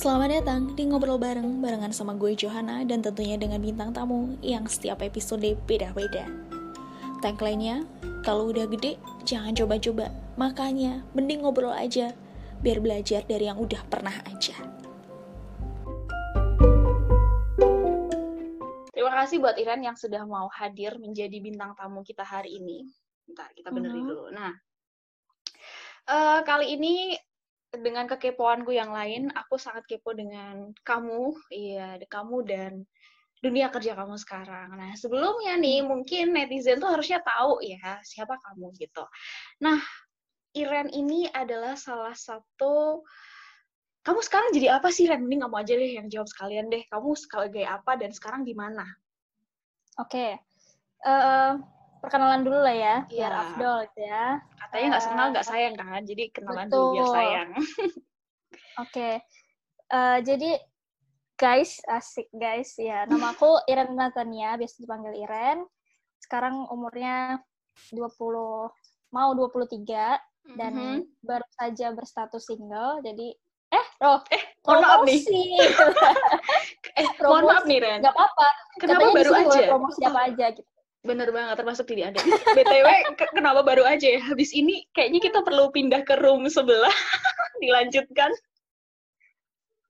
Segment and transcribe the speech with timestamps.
[0.00, 4.64] Selamat datang di Ngobrol Bareng barengan sama gue Johanna dan tentunya dengan bintang tamu yang
[4.64, 6.24] setiap episode beda-beda.
[7.20, 7.84] Tagline-nya,
[8.24, 8.96] kalau udah gede,
[9.28, 10.08] jangan coba-coba.
[10.40, 12.16] Makanya, mending ngobrol aja,
[12.64, 14.56] biar belajar dari yang udah pernah aja.
[18.96, 22.88] Terima kasih buat Iren yang sudah mau hadir menjadi bintang tamu kita hari ini.
[23.28, 24.08] Bentar, kita benerin Mhm.
[24.08, 24.32] dulu.
[24.32, 24.56] Nah,
[26.08, 27.20] eh, kali ini
[27.74, 32.72] dengan kekepoanku yang lain, aku sangat kepo dengan kamu, iya, kamu dan
[33.40, 34.74] dunia kerja kamu sekarang.
[34.74, 39.04] Nah, sebelumnya nih, mungkin netizen tuh harusnya tahu ya siapa kamu gitu.
[39.62, 39.78] Nah,
[40.50, 43.06] Iren ini adalah salah satu
[44.02, 45.22] kamu sekarang jadi apa sih Ren?
[45.22, 46.82] Mending kamu aja deh yang jawab sekalian deh.
[46.90, 48.82] Kamu sebagai apa dan sekarang di mana?
[50.00, 50.40] Oke,
[51.00, 51.52] Eh,
[52.00, 53.40] perkenalan dulu lah ya, biar Iya.
[53.44, 54.26] afdol gitu ya.
[54.58, 56.00] Katanya nggak kenal nggak sayang kan?
[56.02, 57.14] Jadi kenalan dulu biar Betul.
[57.14, 57.48] sayang.
[58.80, 59.10] Oke,
[59.90, 60.54] Eh, jadi
[61.34, 63.02] guys, asik guys ya.
[63.04, 65.66] Nama aku Iren Natania, biasa dipanggil Iren.
[66.16, 67.42] Sekarang umurnya
[67.90, 68.70] 20,
[69.10, 70.14] mau 23
[70.48, 70.98] dan Mhm.
[71.20, 73.02] baru saja berstatus single.
[73.02, 73.34] Jadi,
[73.68, 75.26] eh, oh, Eh, mohon maaf nih.
[75.26, 75.42] promosi.
[76.96, 77.66] Eh, mohon maaf promosi.
[77.66, 77.98] nih Ren.
[78.00, 78.46] Gak apa-apa.
[78.76, 79.60] Kenapa Katanya baru aja?
[79.66, 80.69] Promosi apa aja gitu.
[81.00, 82.20] Bener banget, termasuk diri Anda.
[82.56, 84.20] BTW, ke- kenapa baru aja ya?
[84.20, 86.92] Habis ini kayaknya kita perlu pindah ke room sebelah.
[87.62, 88.32] Dilanjutkan.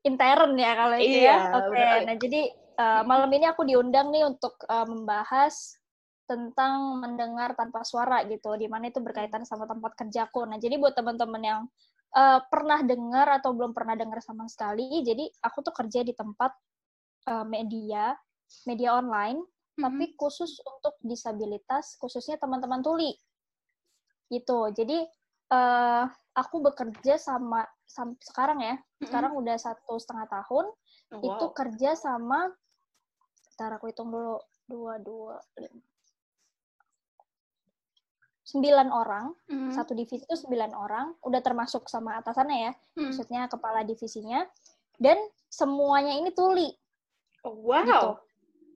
[0.00, 1.36] intern ya kalau itu Iya, ya.
[1.60, 2.00] Oke, benar.
[2.08, 2.42] nah jadi
[2.80, 5.76] uh, malam ini aku diundang nih untuk uh, membahas
[6.24, 10.46] tentang mendengar tanpa suara gitu, di mana itu berkaitan sama tempat kerjaku.
[10.46, 11.60] Nah, jadi buat teman-teman yang
[12.14, 16.54] uh, pernah dengar atau belum pernah dengar sama sekali, jadi aku tuh kerja di tempat
[17.28, 18.14] uh, media,
[18.64, 19.42] media online,
[19.78, 19.82] Mhm.
[19.84, 23.12] tapi khusus untuk disabilitas, khususnya teman-teman tuli.
[24.26, 24.58] Gitu.
[24.74, 24.98] Jadi
[25.50, 29.06] eh aku bekerja sama, sam- sekarang ya, Mhm.
[29.10, 30.66] sekarang udah satu setengah tahun
[31.10, 31.26] Wow.
[31.26, 32.54] itu kerja sama
[33.58, 35.82] ntar aku hitung dulu dua dua lima
[38.40, 39.70] sembilan orang Mhm.
[39.70, 43.02] satu divisi itu sembilan orang udah termasuk sama atasannya ya Mhm.
[43.04, 44.48] maksudnya kepala divisinya
[44.96, 46.72] dan semuanya ini tuli
[47.44, 47.84] Oh, wow.
[47.84, 48.10] gitu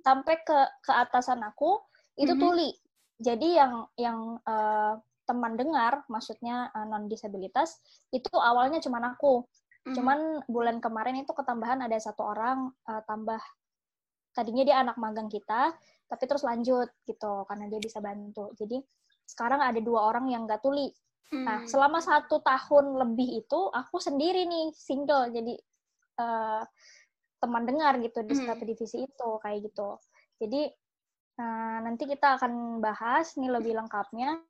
[0.04, 1.80] sampai ke ke atasan aku
[2.20, 2.40] itu Mhm.
[2.40, 2.70] tuli
[3.16, 4.94] jadi yang yang eh,
[5.24, 7.80] teman dengar maksudnya non disabilitas
[8.12, 9.48] itu awalnya cuman aku
[9.84, 9.94] Mhm.
[10.00, 13.40] Cuman bulan kemarin itu ketambahan ada satu orang eh, tambah
[14.34, 15.76] tadinya dia anak magang kita,
[16.10, 18.50] tapi terus lanjut gitu karena dia bisa bantu.
[18.58, 18.80] Jadi
[19.28, 20.90] sekarang ada dua orang yang nggak tuli.
[21.44, 21.68] Nah Mhm.
[21.68, 25.54] selama satu tahun lebih itu aku sendiri nih single jadi
[26.14, 26.62] eh,
[27.44, 28.48] teman dengar gitu di Hmm.
[28.48, 30.00] satu divisi itu kayak gitu.
[30.40, 30.72] Jadi
[31.34, 34.40] eh, nanti kita akan bahas nih lebih lengkapnya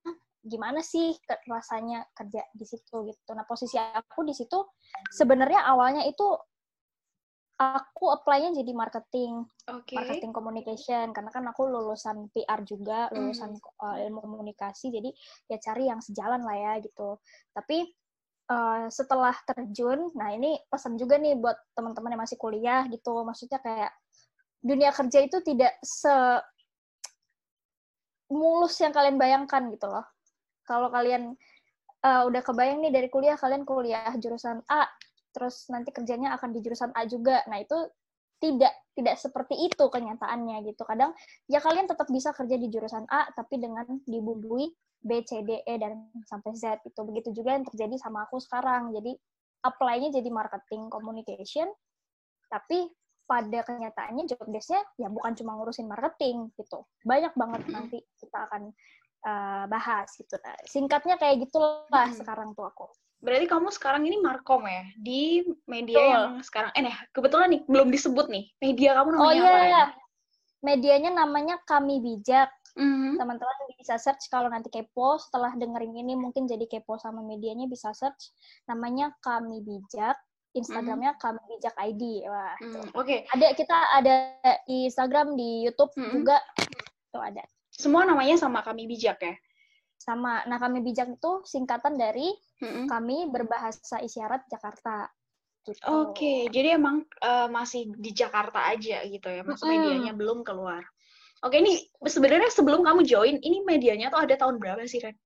[0.44, 1.16] gimana sih
[1.48, 3.30] rasanya kerja di situ gitu.
[3.32, 4.60] Nah posisi aku di situ
[5.08, 6.36] sebenarnya awalnya itu
[7.54, 9.94] aku apply-nya jadi marketing, Oke.
[9.94, 15.10] marketing communication karena kan aku lulusan PR juga, lulusan uh, ilmu komunikasi jadi
[15.48, 17.16] ya cari yang sejalan lah ya gitu.
[17.54, 17.88] Tapi
[18.50, 23.60] uh, setelah terjun, nah ini pesan juga nih buat teman-teman yang masih kuliah gitu, maksudnya
[23.60, 23.92] kayak
[24.64, 26.12] dunia kerja itu tidak se
[28.32, 30.04] mulus yang kalian bayangkan gitu loh.
[30.64, 31.36] Kalau kalian
[32.04, 34.88] uh, udah kebayang nih dari kuliah kalian kuliah jurusan A,
[35.36, 37.44] terus nanti kerjanya akan di jurusan A juga.
[37.50, 37.76] Nah, itu
[38.44, 40.84] tidak tidak seperti itu kenyataannya gitu.
[40.84, 41.16] Kadang
[41.48, 44.68] ya kalian tetap bisa kerja di jurusan A tapi dengan dibumbui
[45.00, 47.00] B, C, D, E dan sampai Z itu.
[47.08, 48.92] Begitu juga yang terjadi sama aku sekarang.
[48.92, 49.16] Jadi
[49.64, 51.72] apply-nya jadi marketing communication
[52.52, 52.92] tapi
[53.24, 56.84] pada kenyataannya job desk-nya ya bukan cuma ngurusin marketing gitu.
[57.08, 58.68] Banyak banget nanti kita akan
[59.24, 60.36] uh, bahas gitu.
[60.44, 62.12] Nah, singkatnya kayak gitulah Hmm.
[62.12, 62.86] sekarang tuh aku.
[63.24, 66.12] Berarti kamu sekarang ini markom ya di media Betul.
[66.12, 68.44] yang sekarang eh nah, kebetulan nih belum disebut nih.
[68.60, 69.48] Media kamu namanya Oh apa?
[69.64, 69.90] iya, Ren?
[70.60, 72.52] medianya namanya Kami Bijak.
[72.74, 73.16] Mhm.
[73.16, 77.92] Teman-teman bisa search kalau nanti kepo, setelah dengerin ini mungkin jadi kepo sama medianya bisa
[77.92, 78.32] search.
[78.66, 80.16] Namanya Kami Bijak,
[80.52, 82.24] Instagramnya Kami Bijak ID.
[82.26, 82.84] Wah, Hmm, tuh.
[82.96, 84.14] Oke, Ada kita ada
[84.64, 86.12] di Instagram, di YouTube Mm-mm.
[86.12, 86.36] juga
[87.08, 87.44] tuh ada.
[87.70, 89.34] semua namanya sama kami bijak ya.
[89.98, 90.44] Sama.
[90.44, 92.28] Nah, Kami Bijak itu singkatan dari
[92.60, 92.86] Mhm.
[92.86, 95.08] Kami Berbahasa Isyarat Jakarta.
[95.64, 95.80] Gitu.
[95.88, 99.80] Oke, jadi emang eh, masih di Jakarta aja gitu ya, masuk Mm-mm.
[99.80, 100.84] medianya belum keluar.
[101.40, 105.16] Oke, ini sebenarnya sebelum kamu join, ini medianya tuh ada tahun berapa sih, Ren?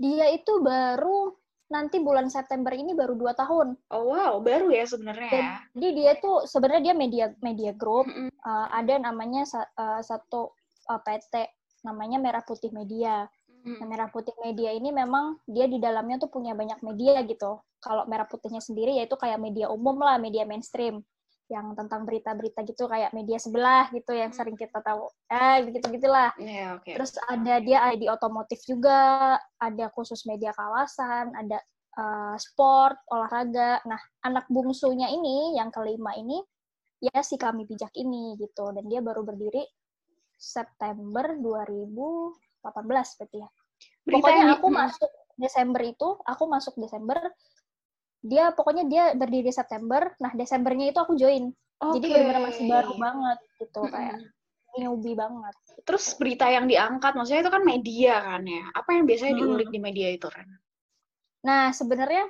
[0.00, 1.32] Dia itu baru
[1.70, 3.76] nanti bulan September ini baru dua tahun.
[3.92, 5.48] Oh wow, baru ya sebenarnya ya.
[5.76, 8.08] Jadi dia tuh sebenarnya dia media media group.
[8.08, 8.28] Mm-mm.
[8.40, 10.52] Uh, ada namanya sa- uh, satu
[10.88, 11.44] uh, PT
[11.84, 13.28] namanya Merah Putih Media.
[13.60, 17.60] Nah, Merah Putih Media ini memang dia di dalamnya tuh punya banyak media gitu.
[17.80, 21.04] Kalau Merah Putihnya sendiri yaitu kayak media umum lah, media mainstream
[21.50, 25.10] yang tentang berita-berita gitu kayak media sebelah gitu yang sering kita tahu.
[25.28, 26.30] Eh gitu-gitulah.
[26.38, 26.94] Yeah, okay.
[26.94, 31.58] Terus ada dia ada di otomotif juga, ada khusus media kawasan, ada
[31.98, 33.82] uh, sport, olahraga.
[33.84, 36.38] Nah, anak bungsunya ini yang kelima ini
[37.00, 39.64] ya si kami bijak ini gitu dan dia baru berdiri
[40.40, 42.64] September 2018
[43.20, 43.48] berarti ya.
[44.00, 44.78] Berita Pokoknya aku hmm.
[44.80, 47.18] masuk Desember itu, aku masuk Desember
[48.20, 51.52] dia pokoknya dia berdiri September, nah Desembernya itu aku join.
[51.80, 52.12] Jadi Oke.
[52.12, 53.92] benar-benar masih baru banget gitu Mm-mm.
[53.96, 54.16] kayak
[54.76, 55.54] newbie banget.
[55.88, 58.64] Terus berita yang diangkat, maksudnya itu kan media kan ya.
[58.76, 59.40] Apa yang biasanya Hmm.
[59.40, 60.50] diulik di media itu, Ren?
[61.48, 62.28] Nah, sebenarnya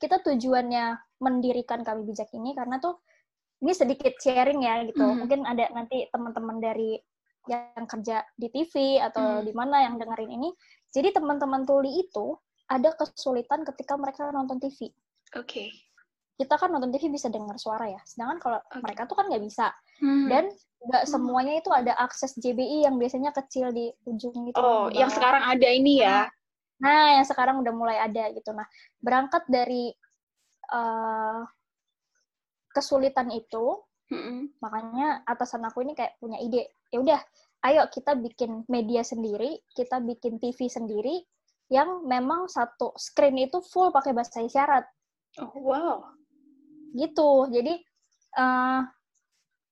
[0.00, 2.96] kita tujuannya mendirikan kami bijak ini karena tuh
[3.60, 5.04] ini sedikit sharing ya gitu.
[5.04, 5.16] Mhm.
[5.24, 6.96] Mungkin ada nanti teman-teman dari
[7.46, 9.44] yang kerja di TV atau Mhm.
[9.46, 10.50] di mana yang dengerin ini.
[10.90, 12.34] Jadi teman-teman tuli itu
[12.66, 14.90] ada kesulitan ketika mereka nonton TV.
[15.34, 15.70] Oke.
[16.36, 18.00] Kita kan nonton TV bisa dengar suara ya.
[18.04, 18.82] Sedangkan kalau Oke.
[18.82, 19.70] mereka tuh kan nggak bisa.
[20.02, 20.28] Hmm.
[20.28, 20.44] Dan
[20.82, 21.12] nggak Hmm.
[21.12, 24.58] semuanya itu ada akses JBI yang biasanya kecil di ujung gitu.
[24.58, 25.16] Oh, yang bawah.
[25.16, 26.28] sekarang ada ini ya.
[26.76, 28.52] Nah, yang sekarang udah mulai ada gitu.
[28.52, 28.68] Nah,
[29.00, 29.94] berangkat dari
[30.66, 31.40] eh,
[32.68, 34.54] kesulitan itu, Mm-mm.
[34.62, 36.70] makanya atasan aku ini kayak punya ide.
[36.94, 37.20] Ya udah,
[37.66, 41.26] ayo kita bikin media sendiri, kita bikin TV sendiri
[41.66, 44.86] yang memang satu screen itu full pakai bahasa isyarat
[45.42, 46.06] Oh, wow.
[46.94, 47.50] gitu.
[47.50, 47.74] Jadi
[48.36, 48.80] eh,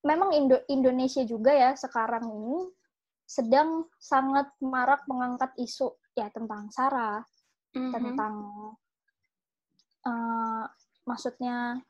[0.02, 2.66] memang Indo- Indonesia juga ya sekarang ini
[3.25, 7.22] sedang sangat marak mengangkat isu ya tentang SARA,
[7.72, 7.92] Mhm.
[7.94, 8.34] tentang
[10.04, 10.64] eh,
[11.06, 11.81] maksudnya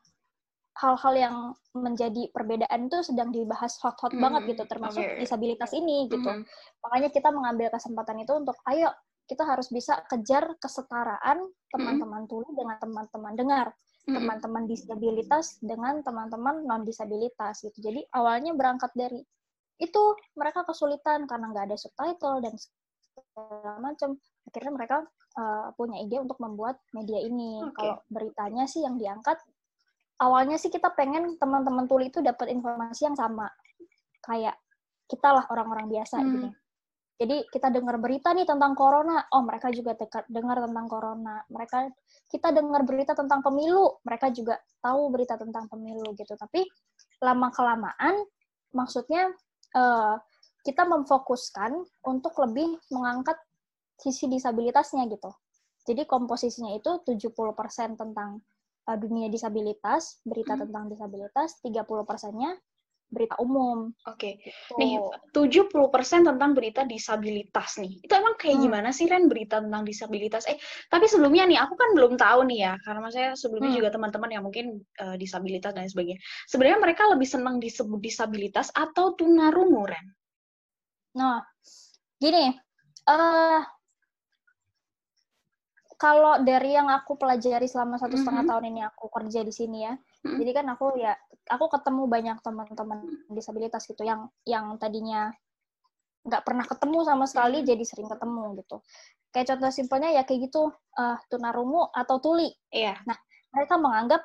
[0.75, 1.35] hal-hal yang
[1.71, 5.19] menjadi perbedaan itu sedang dibahas hot-hot Mm, banget gitu termasuk oke.
[5.23, 6.43] disabilitas ini gitu Mhm.
[6.83, 8.91] makanya kita mengambil kesempatan itu untuk ayo
[9.25, 13.67] kita harus bisa kejar kesetaraan teman-teman tuli dengan teman-teman dengar
[14.05, 14.21] Mm-mm.
[14.21, 19.23] teman-teman disabilitas dengan teman-teman non disabilitas gitu jadi awalnya berangkat dari
[19.81, 20.03] itu
[20.37, 24.15] mereka kesulitan karena nggak ada subtitle dan segala macam
[24.47, 24.97] akhirnya mereka
[25.39, 27.75] uh, punya ide untuk membuat media ini Oke.
[27.75, 29.35] kalau beritanya sih yang diangkat
[30.21, 33.49] awalnya sih kita pengen teman-teman tuli itu dapat informasi yang sama.
[34.23, 34.57] Kayak
[35.05, 36.29] kita lah orang-orang biasa Hmm.
[36.33, 36.49] gini
[37.15, 39.95] jadi kita dengar berita nih tentang corona oh mereka juga
[40.27, 41.39] dengar tentang corona.
[41.47, 41.87] Mereka
[42.27, 46.35] kita dengar berita tentang pemilu mereka juga tahu berita tentang pemilu gitu.
[46.35, 46.67] Tapi
[47.23, 48.19] lama kelamaan
[48.75, 49.31] maksudnya
[49.71, 50.15] eh,
[50.67, 51.71] kita memfokuskan
[52.03, 53.39] untuk lebih mengangkat
[53.95, 55.31] sisi disabilitasnya gitu.
[55.87, 58.43] Jadi komposisinya itu 70% tentang
[58.85, 60.67] eh, dunia disabilitas berita Hmm.
[60.67, 62.55] tentang disabilitas 30 persennya
[63.05, 64.41] berita umum Oke.
[64.41, 64.75] gitu.
[64.81, 64.97] Nih,
[65.29, 68.01] 70% tentang berita disabilitas nih.
[68.01, 68.65] Itu emang kayak Hmm.
[68.65, 70.49] gimana sih, Ren, berita tentang disabilitas?
[70.49, 70.57] Eh,
[70.89, 73.77] tapi sebelumnya nih, aku kan belum tahu nih ya, karena saya sebelumnya Hmm.
[73.77, 76.17] juga teman-teman yang mungkin eh, disabilitas dan sebagainya.
[76.49, 80.05] Sebenarnya mereka lebih senang disebut disabilitas atau tunarungu, Ren?
[81.15, 81.39] Nah,
[82.19, 82.51] gini,
[83.05, 83.61] eh
[85.95, 88.49] kalau dari yang aku pelajari selama satu setengah Mhm.
[88.51, 89.93] tahun ini aku kerja di sini ya,
[90.25, 90.37] Mhm.
[90.41, 91.13] jadi kan aku ya
[91.51, 92.99] aku ketemu banyak teman-teman
[93.31, 95.31] disabilitas gitu yang yang tadinya
[96.25, 97.67] nggak pernah ketemu sama sekali Mhm.
[97.69, 98.77] jadi sering ketemu gitu.
[99.33, 102.49] Kayak contoh simpelnya ya kayak gitu eh tunarungu atau tuli.
[102.71, 102.97] Iya.
[103.55, 104.21] Mereka menganggap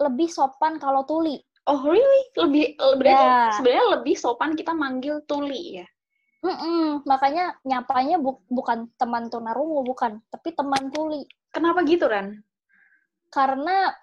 [0.00, 1.38] lebih sopan kalau tuli.
[1.68, 2.22] Oh, really?
[2.34, 3.52] Lebih, berarti Ya.
[3.54, 5.86] sebenarnya lebih sopan kita manggil tuli ya?
[6.40, 11.28] Mm-mm, makanya nyapanya bu- bukan teman tunarungu bukan, tapi teman tuli.
[11.52, 12.40] Kenapa gitu, Ren?
[13.30, 13.94] karena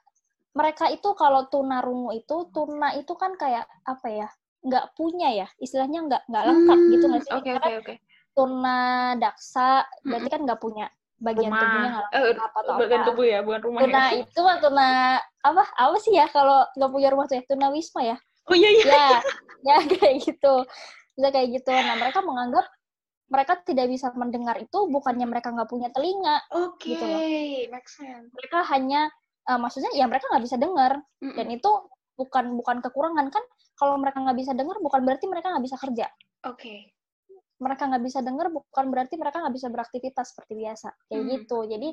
[0.56, 4.28] mereka itu kalau tunarungu itu tuna itu kan kayak apa ya
[4.64, 7.94] nggak punya ya istilahnya nggak nggak lengkap gitu nggak sih Hmm, Oke, oke, oke.
[8.32, 8.80] tuna
[9.20, 10.88] daksa berarti kan nggak punya
[11.20, 11.92] bagian tubuhnya Rumah.
[11.92, 14.16] nggak Eh, lengkap atau bagian apa tubuh ya, bukan rumah tuna ya?
[14.24, 14.90] itu tuna
[15.44, 18.18] apa apa sih ya kalau nggak punya rumah tuh ya tuna wisma ya
[18.48, 18.84] Oh iya, iya.
[18.88, 19.08] ya
[19.68, 20.54] ya kayak gitu
[21.18, 22.66] bisa kayak gitu nah mereka menganggap
[23.28, 27.20] mereka tidak bisa mendengar itu bukannya mereka nggak punya telinga Oke, Gitu loh.
[27.74, 28.30] make sense.
[28.32, 29.10] mereka hanya
[29.50, 31.34] eh, maksudnya ya mereka nggak bisa dengar Mm-mm.
[31.36, 31.72] dan itu
[32.14, 33.44] bukan bukan kekurangan kan
[33.76, 36.06] kalau mereka nggak bisa dengar bukan berarti mereka nggak bisa kerja
[36.46, 36.94] Oke.
[37.58, 41.30] mereka nggak bisa dengar bukan berarti mereka nggak bisa beraktivitas seperti biasa kayak Mhm.
[41.34, 41.90] gitu jadi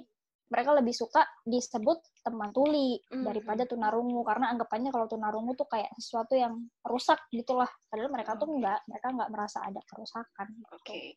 [0.52, 3.24] mereka lebih suka disebut teman tuli Mhm.
[3.24, 8.48] daripada tunarungu karena anggapannya kalau tunarungu tuh kayak sesuatu yang rusak gitulah padahal mereka tuh
[8.48, 8.60] Oke.
[8.60, 11.16] nggak mereka nggak merasa ada kerusakan Oke,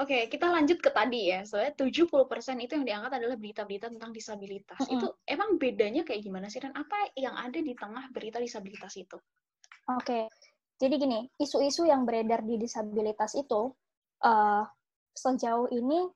[0.00, 1.44] oke kita lanjut ke tadi ya.
[1.44, 4.80] Soalnya 70% itu yang diangkat adalah berita-berita tentang disabilitas.
[4.88, 4.96] Mm-mm.
[4.96, 6.64] Itu emang bedanya kayak gimana sih?
[6.64, 9.20] Dan apa yang ada di tengah berita disabilitas itu?
[9.92, 10.32] Oke,
[10.80, 13.74] jadi gini, isu-isu yang beredar di disabilitas itu
[14.22, 14.64] eh,
[15.12, 16.08] sejauh ini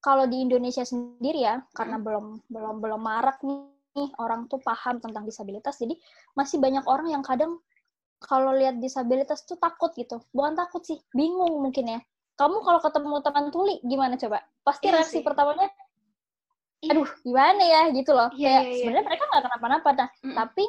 [0.00, 5.28] kalau di Indonesia sendiri ya, karena belum belum belum marak nih orang tuh paham tentang
[5.28, 5.92] disabilitas, jadi
[6.34, 7.60] masih banyak orang yang kadang
[8.20, 10.20] kalau lihat disabilitas tuh takut gitu.
[10.32, 12.00] Bukan takut sih, bingung mungkin ya.
[12.36, 14.40] Kamu kalau ketemu teman tuli gimana coba?
[14.64, 15.24] Pasti Iya reaksi sih.
[15.24, 15.68] pertamanya,
[16.80, 16.96] Iya.
[16.96, 18.28] aduh gimana ya gitu loh.
[18.32, 18.76] Iya, Kayak iya, iya.
[18.80, 20.36] sebenarnya mereka nggak kenapa-napa, nah, Mm-mm.
[20.36, 20.64] tapi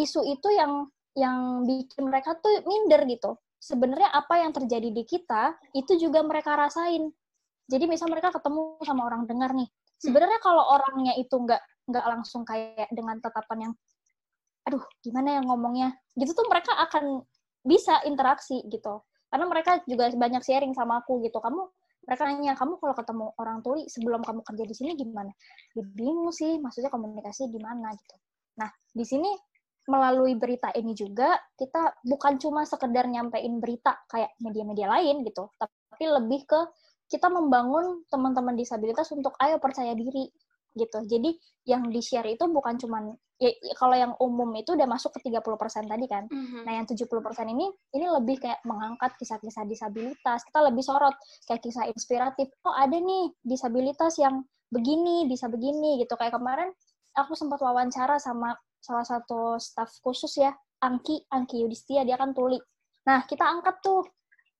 [0.00, 0.72] isu itu yang
[1.14, 3.36] yang bikin mereka tuh minder gitu.
[3.60, 7.12] Sebenarnya apa yang terjadi di kita itu juga mereka rasain.
[7.64, 9.68] Jadi misal mereka ketemu sama orang dengar nih.
[9.96, 13.72] Sebenarnya kalau orangnya itu nggak nggak langsung kayak dengan tatapan yang
[14.64, 15.88] aduh gimana ya ngomongnya?
[16.16, 17.24] Gitu tuh mereka akan
[17.64, 19.04] bisa interaksi gitu.
[19.32, 21.40] Karena mereka juga banyak sharing sama aku gitu.
[21.40, 21.62] Kamu
[22.04, 25.32] mereka nanya kamu kalau ketemu orang tuli sebelum kamu kerja di sini gimana?
[25.72, 28.16] Ya bingung sih maksudnya komunikasi gimana gitu.
[28.60, 29.32] Nah di sini
[29.84, 36.04] melalui berita ini juga kita bukan cuma sekedar nyampein berita kayak media-media lain gitu tapi
[36.08, 36.60] lebih ke
[37.10, 40.28] kita membangun teman-teman disabilitas untuk ayo percaya diri
[40.74, 41.30] gitu jadi
[41.70, 45.30] yang di share itu bukan cuman ya, ya kalau yang umum itu udah masuk ke
[45.30, 46.64] 30% tadi kan Mhm.
[46.64, 50.42] Nah, yang 70% ini ini lebih kayak mengangkat kisah-kisah disabilitas.
[50.48, 51.12] Kita lebih sorot
[51.44, 52.48] kayak kisah inspiratif.
[52.64, 54.42] Oh, ada nih disabilitas yang
[54.72, 56.16] begini, bisa begini gitu.
[56.16, 56.72] Kayak kemarin
[57.14, 62.56] aku sempat wawancara sama salah satu staf khusus ya, Angki, Angki Yudhistia, dia kan tuli.
[63.04, 64.04] Nah, kita angkat tuh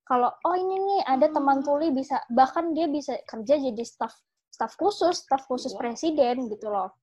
[0.05, 4.13] kalau oh ini nih ada teman tuli bisa bahkan dia bisa kerja jadi staf
[4.53, 5.81] staf khusus, staf khusus Wow.
[5.83, 6.95] presiden gitu loh.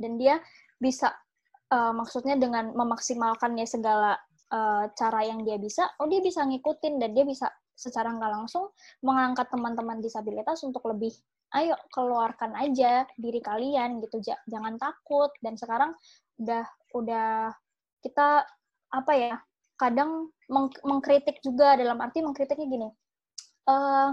[0.00, 0.40] Dan dia
[0.80, 1.12] bisa
[1.68, 4.16] eh, maksudnya dengan memaksimalkannya segala
[4.48, 8.72] eh, cara yang dia bisa, oh dia bisa ngikutin dan dia bisa secara nggak langsung
[9.04, 11.12] mengangkat teman-teman disabilitas untuk lebih,
[11.56, 15.30] ayo keluarkan aja diri kalian gitu, Ja- jangan takut.
[15.44, 15.92] Dan sekarang
[16.40, 16.64] udah
[16.96, 17.52] udah
[18.00, 18.44] kita
[18.90, 19.34] apa ya,
[19.80, 22.88] kadang meng- mengkritik juga dalam arti mengkritiknya gini,
[23.64, 24.08] eh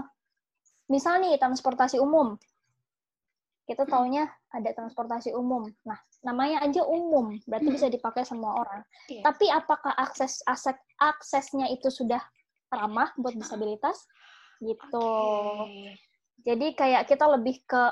[0.88, 2.40] misal nih transportasi umum,
[3.68, 5.68] kita taunya ada transportasi umum.
[5.84, 7.76] Nah, namanya aja umum, berarti Hmm.
[7.76, 8.80] bisa dipakai semua orang.
[9.12, 9.28] Iya.
[9.28, 12.24] Tapi apakah akses aset aksesnya itu sudah
[12.72, 14.08] ramah buat disabilitas?
[14.64, 15.04] Gitu.
[15.68, 16.00] Oke.
[16.48, 17.82] Jadi kayak kita lebih ke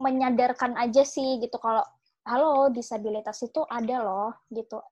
[0.00, 1.84] menyadarkan aja sih gitu kalau
[2.26, 4.82] halo disabilitas itu ada loh gitu.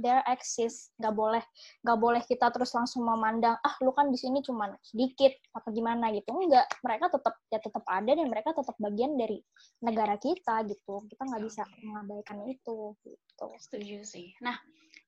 [0.00, 0.96] There exist.
[0.96, 1.44] Nggak boleh
[1.84, 6.08] nggak boleh kita terus langsung memandang ah lu kan di sini cuma sedikit apa gimana?
[6.08, 6.32] Gitu.
[6.32, 9.36] Enggak mereka tetap ya tetap ada dan mereka tetap bagian dari
[9.84, 11.04] negara kita gitu.
[11.04, 13.46] Kita nggak bisa mengabaikan itu gitu.
[13.60, 14.32] Setuju sih.
[14.40, 14.56] Nah,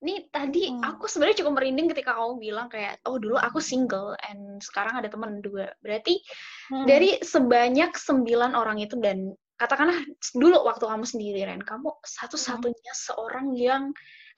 [0.04, 0.84] ini tadi Hmm.
[0.84, 5.08] aku sebenarnya cukup merinding ketika kamu bilang kayak, oh dulu aku single and sekarang ada
[5.08, 5.72] teman dua.
[5.80, 6.20] Berarti
[6.68, 6.84] Hmm.
[6.84, 9.98] dari sebanyak sembilan orang itu dan katakanlah
[10.34, 13.82] dulu waktu kamu sendiri Ren, kamu satu-satunya seorang yang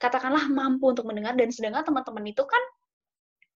[0.02, 2.62] katakanlah mampu untuk mendengar dan sedangkan teman-teman itu kan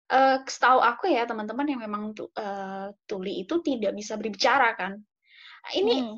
[0.09, 4.93] eh setahu aku ya teman-teman yang memang tu- eh, tuli itu tidak bisa berbicara kan.
[5.81, 6.17] Ini Hmm.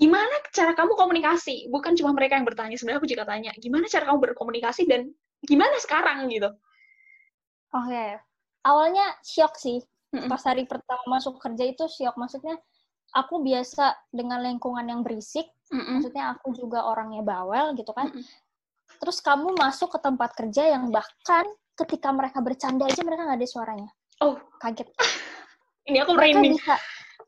[0.00, 1.68] gimana cara kamu komunikasi?
[1.74, 5.00] Bukan cuma mereka yang bertanya, sebenarnya aku juga tanya, gimana cara kamu berkomunikasi dan
[5.44, 6.48] gimana sekarang gitu?
[7.74, 8.04] oke
[8.64, 9.78] awalnya shock sih
[10.30, 12.56] pas hari pertama masuk kerja itu shock maksudnya
[13.12, 16.00] aku biasa dengan lingkungan yang berisik Mm-mm.
[16.00, 18.24] maksudnya aku juga orangnya bawel gitu kan Mm-mm.
[19.00, 21.44] terus kamu masuk ke tempat kerja yang bahkan
[21.76, 24.90] ketika mereka bercanda aja mereka nggak ada suaranya Oh, kaget
[25.88, 26.58] ini aku mereka merinding.
[26.58, 26.74] bisa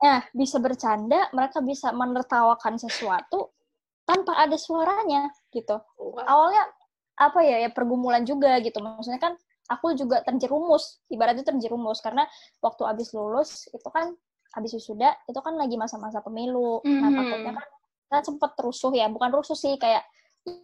[0.01, 3.53] ya bisa bercanda mereka bisa menertawakan sesuatu
[4.05, 6.25] tanpa ada suaranya gitu Wow.
[6.27, 6.65] awalnya
[7.15, 9.37] apa ya ya pergumulan juga gitu maksudnya kan
[9.71, 12.27] aku juga terjerumus ibaratnya terjerumus karena
[12.59, 14.11] waktu habis lulus itu kan
[14.51, 17.17] habis wisuda itu kan lagi masa-masa pemilu nah Mhm.
[17.17, 17.69] takutnya kan
[18.11, 20.03] kan sempet rusuh ya bukan rusuh sih kayak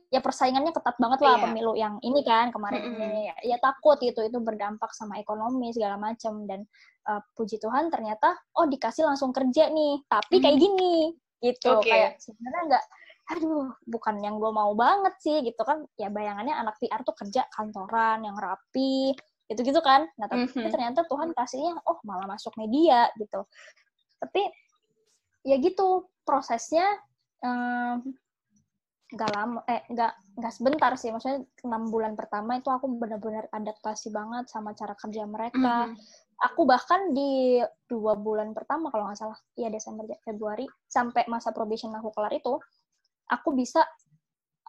[0.08, 1.44] ya persaingannya ketat banget lah Iya.
[1.46, 2.96] pemilu yang ini kan kemarin Mhm.
[2.96, 6.64] ini ya, ya takut itu itu berdampak sama ekonomi segala macam dan
[7.06, 10.64] uh, puji Tuhan ternyata oh dikasih langsung kerja nih tapi kayak Hmm.
[10.64, 10.94] gini
[11.38, 11.92] gitu Oke.
[11.92, 12.84] kayak sebenarnya nggak
[13.26, 17.44] aduh bukan yang gue mau banget sih gitu kan ya bayangannya anak PR tuh kerja
[17.50, 19.12] kantoran yang rapi
[19.46, 20.06] gitu gitu kan.
[20.18, 20.70] Nah tapi Mhm.
[20.74, 23.46] ternyata Tuhan kasihnya oh malah masuk media gitu.
[24.18, 24.42] Tapi
[25.46, 26.86] ya gitu prosesnya
[27.42, 28.02] em,
[29.06, 30.12] nggak lama eh nggak
[30.42, 31.14] nggak sebentar sih.
[31.14, 35.90] Maksudnya enam bulan pertama itu aku benar-benar adaptasi banget sama cara kerja mereka.
[35.94, 35.98] Mhm.
[36.36, 41.88] aku bahkan di dua bulan pertama kalau nggak salah ya Desember Februari sampai masa probation
[41.96, 42.60] aku kelar itu
[43.32, 43.80] aku bisa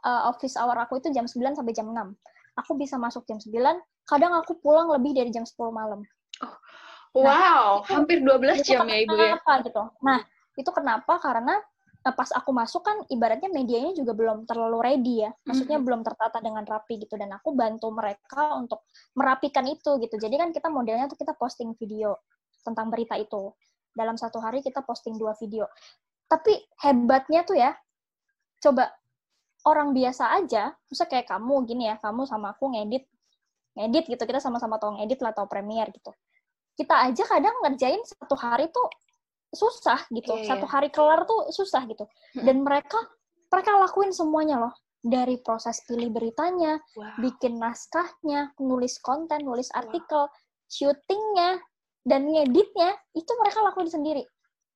[0.08, 2.16] uh, office hour aku itu jam 9 sampai jam 6
[2.56, 3.52] aku bisa masuk jam 9
[4.08, 6.02] kadang aku pulang lebih dari jam 10 malam.
[7.12, 9.36] Wow, itu- hampir 12 itu jam ya Ibu ya.
[9.36, 9.84] kenapa gitu?
[10.02, 10.20] Nah
[10.54, 11.14] itu kenapa?
[11.18, 11.56] Karena
[12.00, 15.32] eh, pas aku masuk kan ibaratnya medianya juga belum terlalu ready ya.
[15.44, 15.86] Maksudnya Mhm.
[15.86, 17.20] belum tertata dengan rapi gitu.
[17.20, 20.16] Dan aku bantu mereka untuk merapikan itu gitu.
[20.16, 22.16] Jadi kan kita modelnya tuh kita posting video
[22.64, 23.52] tentang berita itu.
[23.92, 25.68] Dalam satu hari kita posting dua video.
[26.30, 27.76] Tapi hebatnya tuh ya
[28.58, 28.88] coba
[29.66, 33.04] orang biasa aja misalnya kayak kamu gini ya kamu sama aku ngedit
[33.78, 36.10] ngedit gitu kita sama-sama tahu ngedit lah atau Premiere gitu
[36.74, 38.90] kita aja kadang ngerjain satu hari tuh
[39.54, 40.50] susah gitu Iya, iya.
[40.58, 42.04] satu hari kelar tuh susah gitu
[42.36, 42.98] dan mereka
[43.48, 47.16] mereka lakuin semuanya loh dari proses pilih beritanya Wow.
[47.24, 50.28] bikin naskahnya, nulis konten, nulis artikel,
[50.68, 51.64] syutingnya,
[52.04, 54.28] dan ngeditnya itu mereka lakuin sendiri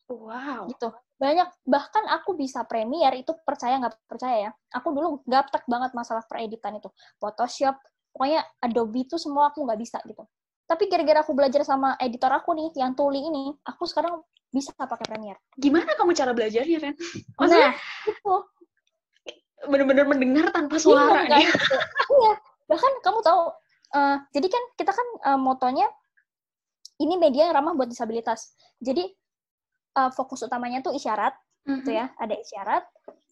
[0.08, 0.72] Wow.
[0.72, 0.88] gitu.
[1.20, 4.52] Banyak bahkan aku bisa Premiere itu percaya nggak percaya ya.
[4.80, 6.88] Aku dulu gaptek banget masalah pereditan itu.
[7.20, 7.76] Photoshop,
[8.12, 10.24] pokoknya Adobe itu semua aku nggak bisa gitu.
[10.68, 15.04] Tapi gara-gara aku belajar sama editor aku nih, yang Tuli ini, aku sekarang bisa pakai
[15.04, 15.40] Premiere.
[15.60, 16.96] Gimana kamu cara belajarnya, Ren?
[17.40, 18.34] Maksudnya Nah, itu
[19.68, 21.40] bener-bener mendengar tanpa suara kan?
[21.40, 21.48] nih.
[21.48, 21.76] Gitu.
[22.12, 22.34] Iya,
[22.72, 23.42] bahkan kamu tahu,
[24.00, 25.88] eh, jadi kan kita kan eh, motonya
[27.04, 28.56] ini media yang ramah buat disabilitas.
[28.80, 29.12] Jadi
[29.92, 31.36] eh, fokus utamanya tuh isyarat,
[31.68, 32.84] gitu ya, ada isyarat.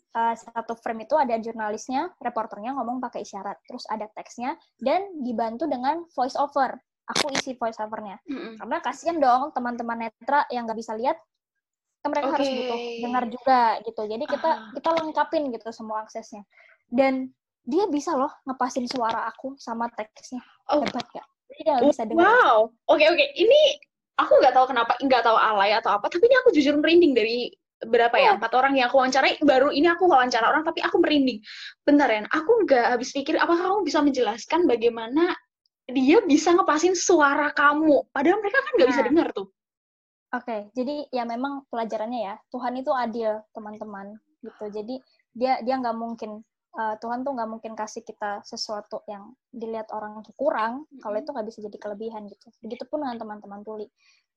[0.10, 5.70] Eh, satu frame itu ada jurnalisnya, reporternya ngomong pakai isyarat, terus ada teksnya dan dibantu
[5.70, 6.82] dengan voice over.
[7.10, 8.62] Aku isi voice overnya Mm-mm.
[8.62, 11.18] karena kasihan dong teman-teman netra yang nggak bisa lihat
[12.06, 12.54] kan mereka harus Oke.
[12.54, 14.70] butuh dengar juga gitu jadi kita Ah.
[14.78, 16.46] kita lengkapin gitu semua aksesnya
[16.94, 17.34] dan
[17.66, 20.38] dia bisa loh ngepasin suara aku sama teksnya
[20.70, 20.86] Oh.
[20.86, 22.58] hebat gak jadi dia nggak bisa dengar Wow.
[22.88, 23.26] Oke oke.
[23.34, 23.62] Ini
[24.14, 27.50] aku nggak tahu kenapa nggak tahu alay atau apa, tapi ini aku jujur merinding dari
[27.80, 28.32] berapa ya Iya.
[28.38, 31.40] empat orang yang aku wawancarai baru ini aku wawancara orang tapi aku merinding
[31.88, 35.32] bentar ya aku nggak habis pikir apakah kamu bisa menjelaskan bagaimana
[35.88, 39.08] dia bisa ngepasin suara kamu padahal mereka kan nggak bisa Nah.
[39.10, 39.48] dengar tuh
[40.30, 44.14] Oke, jadi ya memang pelajarannya ya Tuhan itu adil teman-teman
[44.46, 44.66] gitu.
[44.70, 45.02] Jadi
[45.34, 46.46] dia dia nggak mungkin
[46.78, 51.48] eh, Tuhan tuh nggak mungkin kasih kita sesuatu yang dilihat orang kurang kalau itu nggak
[51.50, 52.46] bisa jadi kelebihan gitu.
[52.62, 53.90] Begitupun dengan teman-teman tuli.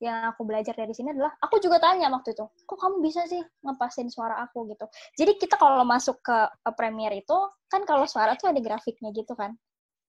[0.03, 3.39] Yang aku belajar dari sini adalah aku juga tanya waktu itu, kok kamu bisa sih
[3.63, 4.83] ngepasin suara aku gitu.
[5.15, 6.37] Jadi kita kalau masuk ke
[6.75, 7.39] Premiere itu
[7.71, 9.55] kan kalau suara tuh ada grafiknya gitu kan.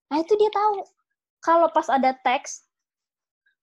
[0.09, 0.81] Nah itu dia tahu
[1.45, 2.65] kalau pas ada teks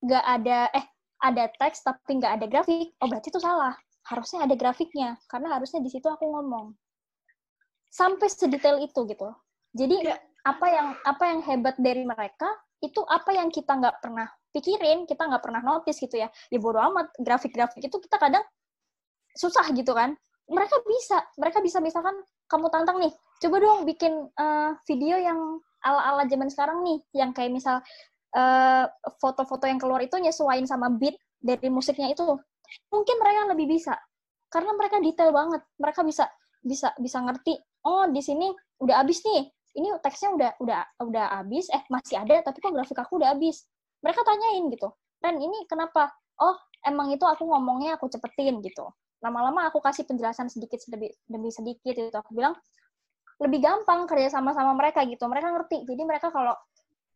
[0.06, 0.86] nggak ada eh
[1.20, 3.74] ada teks tapi nggak ada grafik, oh berarti itu salah.
[4.06, 6.72] Harusnya ada grafiknya, karena harusnya di situ aku ngomong.
[7.90, 9.28] Sampai sedetail itu gitu.
[9.74, 10.16] Jadi Ya.
[10.46, 12.48] apa yang apa yang hebat dari mereka
[12.80, 16.28] itu apa yang kita nggak pernah pikirin, kita nggak pernah notice gitu ya.
[16.50, 18.44] Ya bodo amat, grafik-grafik itu kita kadang
[19.34, 20.14] susah gitu kan.
[20.50, 22.18] Mereka bisa, mereka bisa misalkan
[22.50, 25.38] kamu tantang nih, coba dong bikin eh, video yang
[25.80, 27.78] ala-ala zaman sekarang nih, yang kayak misal
[28.34, 28.84] eh,
[29.22, 32.22] foto-foto yang keluar itu nyesuaiin sama beat dari musiknya itu
[32.92, 33.96] mungkin mereka lebih bisa
[34.52, 36.28] karena mereka detail banget mereka bisa
[36.60, 37.56] bisa bisa ngerti
[37.88, 42.42] oh di sini udah habis nih ini teksnya udah udah udah habis eh masih ada
[42.44, 43.64] tapi kok grafik aku udah habis
[44.00, 46.08] mereka tanyain gitu Ren ini kenapa?
[46.40, 48.88] Oh emang itu aku ngomongnya aku cepetin gitu.
[49.20, 52.08] Lama-lama aku kasih penjelasan sedikit demi, demi sedikit gitu.
[52.16, 52.56] Aku bilang
[53.40, 55.20] lebih gampang kerja sama sama mereka gitu.
[55.28, 55.84] Mereka ngerti.
[55.84, 56.56] Jadi mereka kalau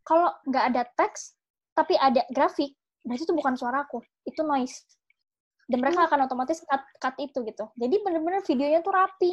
[0.05, 1.33] kalau nggak ada teks
[1.73, 4.85] tapi ada grafik berarti itu bukan suaraku itu noise.
[5.65, 7.65] Dan mereka akan otomatis cut cut itu gitu.
[7.81, 9.33] Jadi bener-bener videonya tuh rapi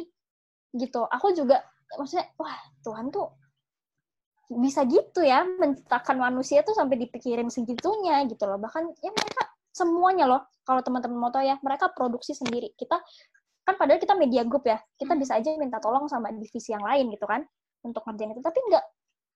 [0.72, 1.04] gitu.
[1.12, 1.60] Aku juga
[2.00, 3.28] maksudnya wah Tuhan tuh
[4.50, 8.58] bisa gitu ya menciptakan manusia tuh sampai dipikirin segitunya gitu loh.
[8.58, 12.74] Bahkan ya mereka semuanya loh kalau teman-teman tahu ya mereka produksi sendiri.
[12.74, 12.98] Kita
[13.62, 17.14] kan padahal kita media group ya kita bisa aja minta tolong sama divisi yang lain
[17.14, 17.46] gitu kan
[17.86, 18.42] untuk ngerjain itu.
[18.42, 18.84] Tapi enggak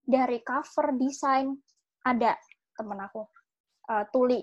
[0.06, 1.54] dari cover desain
[2.06, 2.38] ada
[2.76, 3.22] temen aku
[3.90, 4.40] eh, Tuli.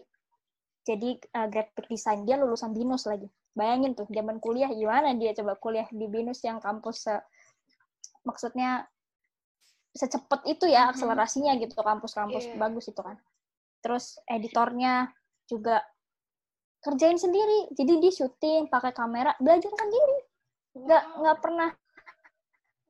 [0.84, 3.28] Jadi eh, graphic design dia lulusan binus lagi.
[3.54, 7.26] Bayangin tuh zaman kuliah gimana dia coba kuliah di binus yang kampus se-
[8.26, 8.88] maksudnya
[9.94, 12.58] secepat itu ya akselerasinya gitu kampus-kampus Iya.
[12.58, 13.18] bagus itu kan.
[13.86, 15.14] Terus editornya
[15.46, 15.86] juga
[16.82, 20.18] kerjain sendiri jadi dia syuting pakai kamera belajar sendiri.
[20.74, 21.18] Nggak Wow.
[21.22, 21.70] nggak pernah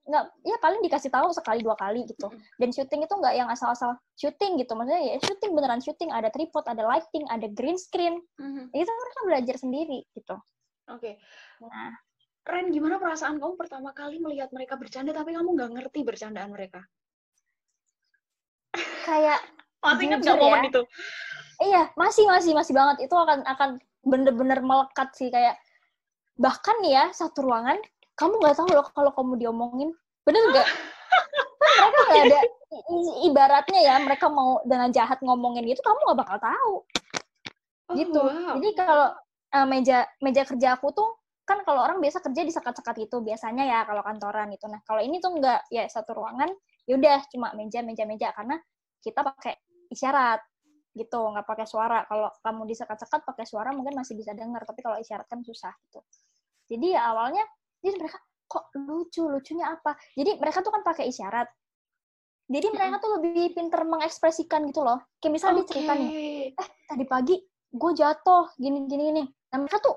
[0.03, 2.27] nggak ya paling dikasih tahu sekali dua kali gitu.
[2.59, 6.63] Dan syuting itu nggak yang asal-asal syuting gitu maksudnya ya syuting beneran syuting ada tripod
[6.67, 8.19] ada lighting ada green screen.
[8.39, 8.71] Mhm.
[8.73, 10.35] itu mereka belajar sendiri gitu.
[10.89, 11.15] Oke,
[11.59, 11.93] nah
[12.43, 16.83] Ren, gimana perasaan kamu pertama kali melihat mereka bercanda tapi kamu nggak ngerti bercandaan mereka?
[19.03, 19.39] kayak
[19.83, 20.69] Masih ingat nggak momen ya.
[20.71, 20.81] itu?
[21.63, 23.69] iya masih masih masih banget itu akan akan
[24.03, 25.55] bener-bener melekat sih kayak
[26.35, 27.77] bahkan nih ya satu ruangan
[28.17, 29.91] kamu nggak tahu loh kalau kamu diomongin
[30.25, 30.67] bener nggak
[31.79, 32.39] kan mereka nggak ada
[33.23, 36.75] ibaratnya ya mereka mau dengan jahat ngomongin gitu kamu nggak bakal tahu
[37.83, 38.15] Oh, gitu.
[38.15, 38.55] wow.
[38.55, 39.07] Jadi kalau
[39.53, 41.09] eh, meja meja kerja aku tuh
[41.43, 44.63] kan kalau orang biasa kerja di sekat-sekat itu biasanya ya kalau kantoran itu.
[44.71, 46.47] Nah kalau ini tuh enggak ya satu ruangan
[46.87, 48.59] yaudah cuma meja meja meja karena
[49.03, 49.59] kita pakai
[49.91, 50.39] isyarat
[50.95, 52.07] gitu nggak pakai suara.
[52.07, 55.99] Kalau kamu disekat-sekat pakai suara mungkin masih bisa dengar tapi kalau isyarat kan susah gitu.
[56.71, 57.43] Jadi ya awalnya
[57.83, 59.99] jadi mereka kok lucu lucunya apa?
[60.15, 61.51] Jadi mereka tuh kan pakai isyarat.
[62.47, 64.99] Jadi mereka tuh lebih pinter mengekspresikan gitu loh.
[65.19, 67.35] Kayak misalnya nih eh tadi pagi
[67.73, 69.23] gue jatuh gini gini gini.
[69.51, 69.95] Nah mereka tuh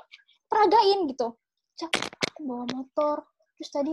[0.56, 1.36] peragain gitu.
[1.76, 1.92] Cak,
[2.32, 3.28] aku bawa motor.
[3.60, 3.92] Terus tadi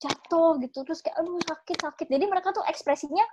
[0.00, 0.78] jatuh gitu.
[0.88, 2.06] Terus kayak aduh sakit sakit.
[2.08, 3.24] Jadi mereka tuh ekspresinya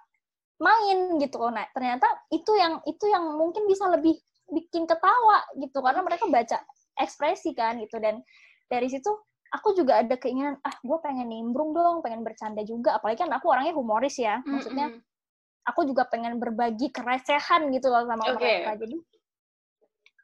[0.56, 4.20] main gitu nah ternyata itu yang itu yang mungkin bisa lebih
[4.52, 5.80] bikin ketawa gitu.
[5.80, 6.60] Karena mereka baca
[7.00, 7.96] ekspresi kan gitu.
[8.04, 8.20] Dan
[8.68, 9.08] dari situ
[9.56, 13.00] aku juga ada keinginan ah gue pengen nimbrung dong pengen bercanda juga.
[13.00, 14.44] Apalagi kan aku orangnya humoris ya.
[14.44, 15.70] Maksudnya mm -hmm.
[15.72, 18.68] aku juga pengen berbagi kerecehan gitu loh sama okay.
[18.68, 18.98] mereka jadi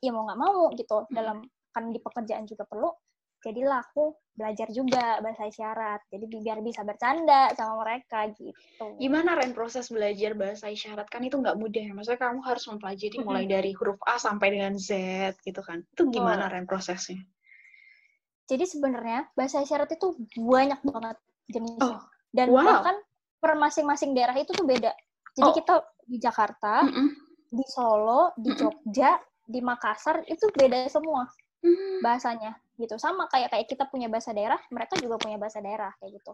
[0.02, 2.92] ya mau nggak mau gitu dalam kan di pekerjaan juga perlu
[3.42, 8.54] jadilah aku belajar juga bahasa isyarat jadi biar bisa bercanda sama mereka gitu
[9.02, 13.18] gimana Ren proses belajar bahasa isyarat kan itu nggak mudah ya maksudnya kamu harus mempelajari
[13.26, 14.94] mulai dari huruf A sampai dengan Z
[15.42, 16.52] gitu kan itu gimana oh.
[16.54, 17.20] Ren prosesnya
[18.46, 21.18] jadi sebenarnya bahasa isyarat itu banyak banget
[21.50, 22.02] jenisnya oh.
[22.30, 22.62] dan wow.
[22.62, 22.96] bahkan
[23.42, 24.94] per masing-masing daerah itu tuh beda
[25.34, 25.56] jadi oh.
[25.58, 25.74] kita
[26.06, 27.08] di Jakarta mm -mm.
[27.58, 31.28] di Solo di Jogja mm -mm di Makassar itu beda semua
[31.62, 32.02] hmm.
[32.04, 32.98] bahasanya gitu.
[32.98, 36.34] Sama kayak kayak kita punya bahasa daerah mereka juga punya bahasa daerah kayak gitu.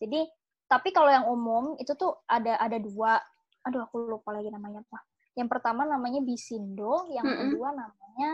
[0.00, 0.20] Jadi
[0.68, 3.18] tapi kalau yang umum itu tuh ada ada dua.
[3.66, 5.02] Aduh aku lupa lagi namanya apa.
[5.34, 7.38] Yang pertama namanya Bisindo yang -hmm.
[7.50, 8.30] kedua namanya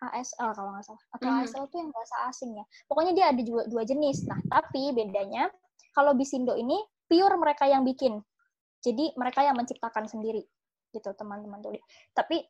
[0.00, 1.04] ASL kalau nggak salah.
[1.14, 1.40] Atau -hmm.
[1.44, 2.64] ASL tuh yang bahasa asing ya.
[2.88, 4.24] Pokoknya dia ada dua, dua jenis.
[4.26, 5.50] Nah tapi bedanya
[5.92, 6.78] kalau Bisindo ini
[7.10, 8.22] pure mereka yang bikin.
[8.80, 10.40] Jadi mereka yang menciptakan sendiri
[10.94, 12.42] gitu teman-teman tulis tapi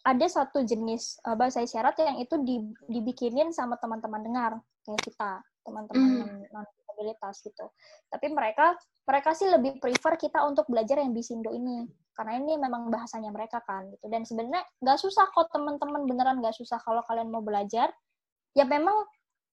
[0.00, 2.40] ada satu jenis uh, bahasa isyarat yang itu
[2.88, 6.52] dibikinin sama teman-teman dengar kayak kita teman-teman mm.
[6.56, 6.64] non
[7.00, 7.66] disabilitas gitu.
[8.08, 11.84] Tapi mereka mereka sih lebih prefer kita untuk belajar yang bisindo ini
[12.16, 14.08] karena ini memang bahasanya mereka kan gitu.
[14.08, 17.92] Dan sebenarnya nggak susah kok teman-teman beneran nggak susah kalau kalian mau belajar.
[18.56, 19.04] Ya memang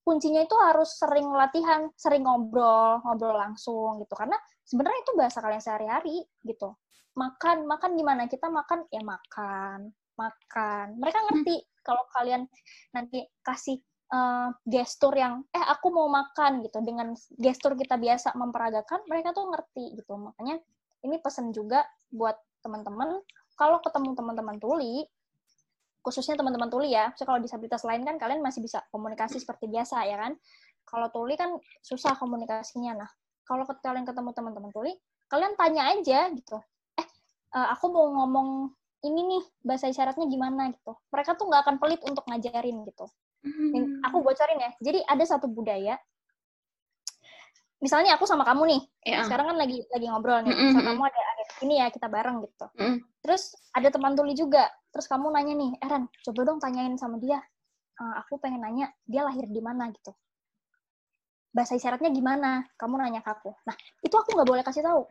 [0.07, 4.15] kuncinya itu harus sering latihan sering ngobrol ngobrol langsung gitu.
[4.15, 6.75] Karena sebenarnya itu bahasa kalian sehari-hari gitu.
[7.19, 8.31] Makan makan gimana?
[8.31, 10.97] Kita makan ya makan makan.
[10.97, 11.69] Mereka ngerti hmm.
[11.86, 12.49] kalau kalian
[12.91, 13.77] nanti kasih
[14.12, 19.47] uh, gestur yang eh aku mau makan gitu dengan gestur kita biasa memperagakan, mereka tuh
[19.47, 20.17] ngerti gitu.
[20.17, 20.60] Makanya
[21.06, 23.21] ini pesan juga buat teman-teman
[23.58, 25.06] kalau ketemu teman-teman tuli
[26.08, 27.12] khususnya teman-teman tuli ya.
[27.19, 30.39] So, kalau disabilitas lain kan kalian masih bisa komunikasi seperti biasa ya kan.
[30.88, 32.95] Kalau tuli kan susah komunikasinya.
[32.95, 33.12] Nah,
[33.43, 34.95] kalau kalian ketemu teman-teman tuli,
[35.27, 36.63] kalian tanya aja gitu.
[36.95, 37.08] Eh,
[37.60, 38.71] uh, aku mau ngomong
[39.08, 40.93] ini nih bahasa isyaratnya gimana gitu.
[41.10, 43.06] Mereka tuh nggak akan pelit untuk ngajarin gitu.
[43.48, 44.04] Hmm.
[44.12, 44.72] Aku bocorin ya.
[44.84, 45.96] Jadi ada satu budaya.
[47.78, 48.82] Misalnya aku sama kamu nih.
[49.06, 49.24] Yeah.
[49.24, 50.52] Sekarang kan lagi lagi ngobrol nih.
[50.52, 50.84] Mm -hmm.
[50.84, 52.65] kamu ada ada ini ya kita bareng gitu.
[52.76, 52.98] Mm.
[53.22, 54.65] Terus ada teman tuli juga.
[54.89, 57.38] Terus kamu nanya nih, Eren, coba dong tanyain sama dia.
[57.98, 60.10] Uh, aku pengen nanya dia lahir di mana gitu.
[61.54, 62.65] Bahasa isyaratnya gimana?
[62.82, 63.54] Kamu nanya ke aku.
[63.65, 65.06] Nah, itu aku nggak boleh kasih tahu.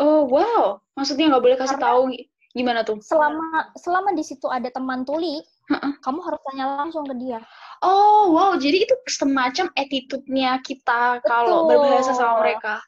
[0.00, 2.02] Oh wow, maksudnya nggak boleh kasih Karena, tahu
[2.50, 2.98] Gimana tuh?
[2.98, 5.38] Selama selama di situ ada teman tuli,
[5.70, 5.92] uh-uh.
[6.02, 7.38] kamu harus tanya langsung ke dia.
[7.78, 8.52] Oh, wow.
[8.58, 12.82] Jadi itu semacam attitude-nya kita kalau berbahasa sama mereka.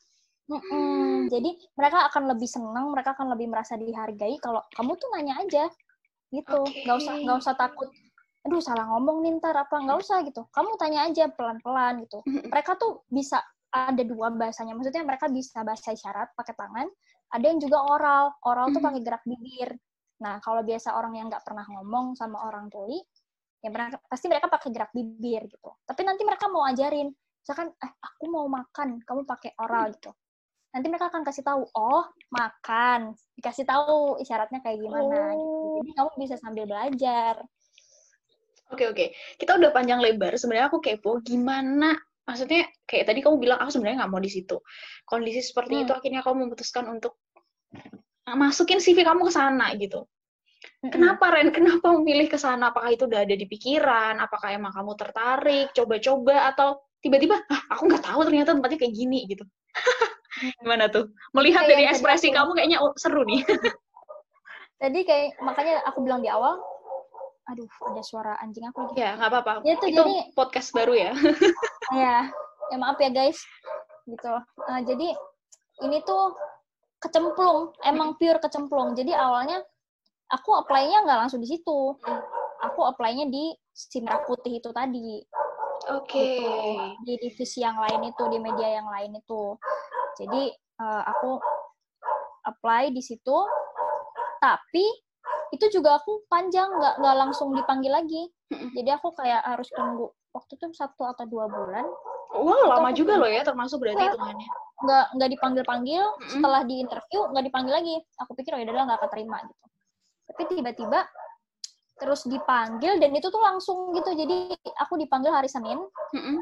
[0.50, 1.30] Hmm.
[1.30, 5.64] Jadi mereka akan lebih senang, mereka akan lebih merasa dihargai kalau kamu tuh nanya aja,
[6.34, 6.60] gitu.
[6.66, 6.84] Okay.
[6.84, 7.88] Gak usah gak usah takut.
[8.42, 10.42] Aduh salah ngomong nih ntar apa nggak usah gitu.
[10.50, 12.26] Kamu tanya aja pelan-pelan gitu.
[12.26, 13.38] Mereka tuh bisa
[13.70, 14.74] ada dua bahasanya.
[14.74, 16.90] Maksudnya mereka bisa bahasa isyarat pakai tangan,
[17.32, 19.72] ada yang juga oral oral tuh pakai gerak bibir
[20.22, 23.00] nah kalau biasa orang yang nggak pernah ngomong sama orang tuli
[23.64, 27.10] ya mereka pasti mereka pakai gerak bibir gitu tapi nanti mereka mau ajarin
[27.42, 30.14] misalkan eh aku mau makan kamu pakai oral gitu
[30.72, 35.42] nanti mereka akan kasih tahu oh makan dikasih tahu isyaratnya kayak gimana gitu.
[35.42, 35.42] oh.
[35.42, 35.78] gitu.
[35.82, 37.36] jadi kamu bisa sambil belajar
[38.72, 40.32] Oke oke, kita udah panjang lebar.
[40.32, 41.92] Sebenarnya aku kepo gimana
[42.22, 44.56] maksudnya kayak tadi kamu bilang aku sebenarnya nggak mau di situ
[45.02, 45.82] kondisi seperti hmm.
[45.86, 47.18] itu akhirnya kamu memutuskan untuk
[48.22, 50.90] masukin CV kamu ke sana gitu hmm.
[50.94, 54.92] kenapa Ren kenapa memilih ke sana apakah itu udah ada di pikiran apakah emang kamu
[54.94, 59.42] tertarik coba-coba atau tiba-tiba ah, aku nggak tahu ternyata tempatnya kayak gini gitu
[60.62, 62.38] gimana tuh melihat kayak dari ekspresi aku...
[62.38, 63.42] kamu kayaknya oh, seru nih
[64.82, 66.58] tadi kayak makanya aku bilang di awal
[67.50, 69.02] aduh ada suara anjing aku lagi.
[69.02, 69.52] Ya nggak apa-apa.
[69.66, 71.10] Ya, itu, itu jadi podcast baru ya.
[71.94, 72.28] ya,
[72.72, 73.38] ya maaf ya guys.
[74.08, 74.34] Gitu.
[74.68, 75.14] Uh, jadi
[75.86, 76.34] ini tuh
[77.02, 78.94] kecemplung, emang pure kecemplung.
[78.94, 79.62] Jadi awalnya
[80.30, 81.96] aku apply-nya nggak langsung di situ.
[82.62, 85.22] Aku apply-nya di si merah putih itu tadi.
[85.90, 86.08] Oke.
[86.08, 86.38] Okay.
[86.38, 86.50] Gitu.
[87.02, 89.58] Di divisi yang lain itu, di media yang lain itu.
[90.18, 91.42] Jadi uh, aku
[92.46, 93.36] apply di situ,
[94.38, 94.86] tapi
[95.52, 98.32] itu juga aku panjang nggak nggak langsung dipanggil lagi
[98.76, 101.84] jadi aku kayak harus tunggu waktu itu satu atau dua bulan.
[102.32, 104.48] Wow, lama juga loh ya, termasuk berarti hitungannya.
[104.82, 106.32] nggak nggak dipanggil panggil Mm-mm.
[106.32, 107.96] setelah di interview nggak dipanggil lagi.
[108.24, 109.64] Aku pikir oh ya udah nggak keterima gitu.
[110.32, 111.00] Tapi tiba-tiba
[112.00, 114.10] terus dipanggil dan itu tuh langsung gitu.
[114.16, 115.76] Jadi aku dipanggil hari Senin.
[116.16, 116.40] Mm-mm.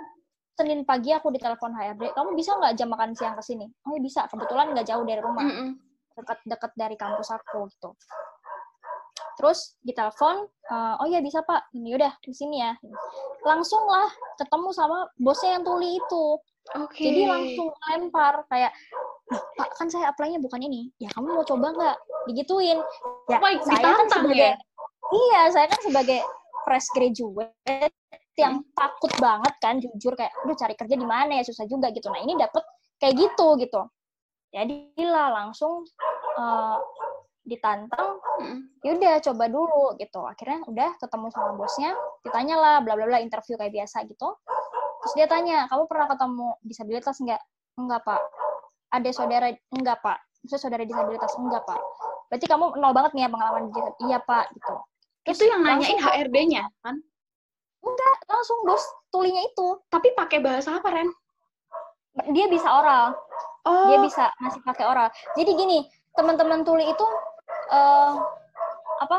[0.54, 3.66] Senin pagi aku ditelepon HRD kamu bisa nggak jam makan siang ke sini?
[3.82, 5.42] Oh ya bisa kebetulan nggak jauh dari rumah.
[5.42, 5.70] Mm-mm.
[6.10, 7.96] dekat-dekat dari kampus aku gitu
[9.40, 11.72] terus ditelepon eh, oh ya bisa pak.
[11.72, 12.76] Ini udah di sini ya.
[13.48, 16.26] Langsung lah ketemu sama bosnya yang tuli itu.
[16.76, 17.02] Oke.
[17.02, 18.68] jadi langsung lempar kayak
[19.32, 20.92] "Loh, pak kan saya apply-nya bukan ini.
[21.00, 21.96] Ya kamu mau coba nggak?
[22.28, 22.78] Digituin.
[23.32, 24.54] Ya Wah, saya kan sebagai ya?
[25.10, 26.20] iya saya kan sebagai
[26.68, 27.96] fresh graduate
[28.36, 31.42] yang takut banget kan jujur kayak aduh cari kerja di mana ya?
[31.48, 32.12] Susah juga gitu.
[32.12, 32.62] Nah ini dapet
[33.00, 33.80] kayak gitu gitu.
[34.52, 35.88] Jadilah langsung
[36.36, 36.76] eh,
[37.50, 38.58] ditantang Mm-mm.
[38.86, 40.22] yaudah coba dulu gitu.
[40.22, 41.90] Akhirnya udah ketemu sama bosnya
[42.22, 44.38] ditanya lah bla bla bla interview kayak biasa gitu.
[45.02, 47.42] Terus dia tanya kamu pernah ketemu disabilitas enggak
[47.74, 48.20] enggak pak.
[48.94, 49.48] Ada saudara?
[49.74, 50.18] Enggak pak.
[50.46, 51.32] Maksudnya saudara disabilitas?
[51.34, 51.80] Enggak pak.
[52.30, 53.98] Berarti kamu nol banget nih ya pengalaman disabilitas?
[54.06, 54.74] Iya pak gitu.
[55.20, 56.96] Itu yang nanyain HRD-nya, kan?
[58.30, 58.82] langsung bos
[59.12, 59.76] tulinya itu.
[59.92, 61.10] Tapi pakai bahasa apa, Ren?
[62.34, 63.16] dia bisa oral.
[63.64, 65.08] Oh, dia bisa masih pakai oral.
[65.36, 65.78] Jadi gini
[66.16, 67.06] teman-teman tuli itu
[67.70, 68.12] eh
[69.00, 69.18] apa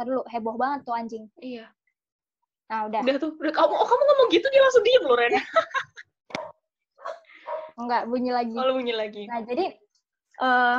[0.00, 1.68] Ntar dulu heboh banget tuh anjing iya.
[2.72, 5.36] nah udah Udah tuh, udah kamu, oh kamu ngomong gitu dia langsung diem loh, Ren.
[7.80, 9.24] enggak bunyi lagi Kalau bunyi lagi.
[9.28, 9.64] Nah, jadi
[10.40, 10.78] eh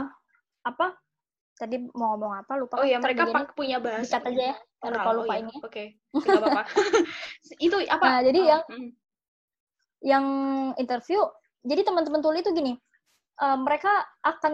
[0.66, 0.88] apa?
[1.58, 2.52] Tadi mau ngomong apa?
[2.58, 2.82] Lupa.
[2.82, 4.18] Oh iya, mereka pak punya bahasa.
[4.18, 4.56] dikat aja ya.
[4.82, 4.98] Oral.
[4.98, 5.42] Lupa-lupa oh, iya.
[5.46, 5.56] ini.
[5.62, 5.84] Oke,
[6.18, 6.64] nggak apa-apa.
[7.70, 8.06] itu apa?
[8.06, 8.90] Nah, jadi Oh, yang mm.
[10.02, 10.26] yang
[10.82, 11.22] interview,
[11.62, 12.74] jadi teman-teman tuli itu gini,
[13.40, 13.92] eh, mereka
[14.26, 14.54] akan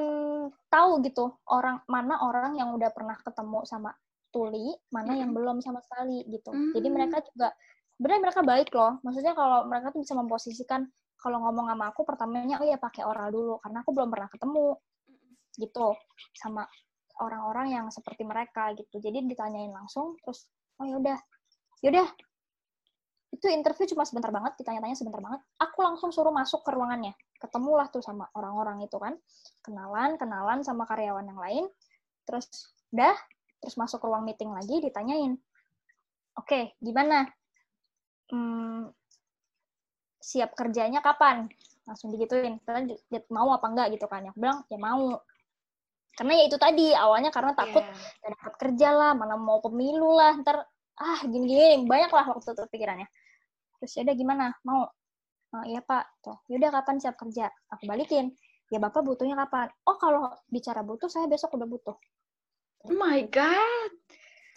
[0.69, 3.91] tahu gitu orang mana orang yang udah pernah ketemu sama
[4.29, 6.51] tuli, mana yang belum sama sekali gitu.
[6.75, 6.93] Jadi Mm.
[6.93, 7.49] mereka juga
[7.97, 8.99] sebenarnya mereka baik loh.
[9.01, 10.85] Maksudnya kalau mereka tuh bisa memposisikan
[11.17, 14.77] kalau ngomong sama aku pertamanya oh ya pakai oral dulu karena aku belum pernah ketemu
[15.57, 15.97] gitu
[16.37, 16.69] sama
[17.17, 19.01] orang-orang yang seperti mereka gitu.
[19.01, 20.45] Jadi ditanyain langsung terus
[20.77, 21.17] oh ya udah.
[21.81, 22.07] Yaudah.
[23.27, 25.41] Itu interview cuma sebentar banget, ditanya-tanya sebentar banget.
[25.59, 27.11] Aku langsung suruh masuk ke ruangannya.
[27.37, 29.19] Ketemulah tuh sama orang-orang itu kan.
[29.61, 31.65] Kenalan, kenalan sama karyawan yang lain.
[32.23, 32.47] Terus
[32.95, 33.15] udah,
[33.59, 35.35] terus masuk ke ruang meeting lagi ditanyain.
[36.39, 37.27] Oke, gimana?
[38.31, 38.91] Hmm,
[40.23, 41.51] siap kerjanya kapan?
[41.87, 42.59] Langsung digituin.
[42.63, 42.95] Kalian
[43.31, 44.23] mau apa enggak gitu kan?
[44.27, 45.19] Yang bilang ya mau.
[46.17, 50.33] Karena ya itu tadi awalnya karena takut gak dapat kerja lah, mana mau pemilu lah,
[50.41, 50.65] ntar
[50.97, 53.07] ah gini-gini banyak lah waktu itu pikirannya.
[53.81, 54.45] Terus ya udah gimana?
[54.65, 54.89] Mau?
[55.53, 56.37] "Oh, iya pak, tuh.
[56.51, 57.47] Yaudah kapan siap kerja?
[57.71, 58.35] Aku balikin.
[58.67, 59.71] Ya bapak butuhnya kapan?
[59.87, 61.95] Oh kalau bicara butuh saya besok udah butuh.
[62.83, 63.91] Oh my god.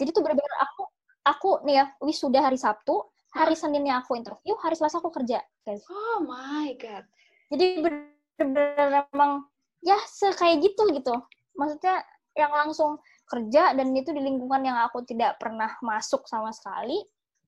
[0.02, 0.82] Jadi tuh bener-bener aku
[1.22, 5.84] aku nih ya wisuda hari Sabtu, hari Seninnya aku interview, hari Selasa aku kerja, guys.
[5.86, 7.06] Oh my god.
[7.54, 9.46] Jadi bener-bener emang
[9.84, 9.96] ya
[10.34, 11.14] kayak gitu gitu.
[11.54, 12.02] Maksudnya
[12.34, 12.98] yang langsung
[13.30, 16.98] kerja dan itu di lingkungan yang aku tidak pernah masuk sama sekali.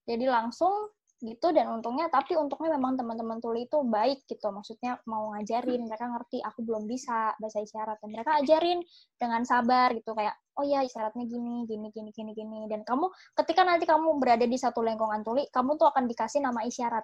[0.07, 4.51] Jadi langsung gitu dan untungnya tapi untungnya memang teman-teman tuli itu baik gitu.
[4.55, 6.39] Maksudnya mau ngajarin mereka ngerti.
[6.43, 8.79] Aku belum bisa bahasa isyarat dan mereka ajarin
[9.19, 10.15] dengan sabar gitu.
[10.15, 12.61] Kayak oh ya isyaratnya gini gini gini gini gini.
[12.71, 13.11] Dan kamu
[13.43, 17.03] ketika nanti kamu berada di satu lingkungan tuli kamu tuh akan dikasih nama isyarat.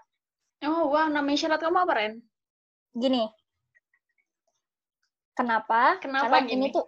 [0.66, 2.14] Oh wah, nama isyarat kamu apa, Ren?
[2.98, 3.24] gini.
[5.38, 6.02] Kenapa?
[6.02, 6.74] Kenapa karena ini gini?
[6.74, 6.84] tuh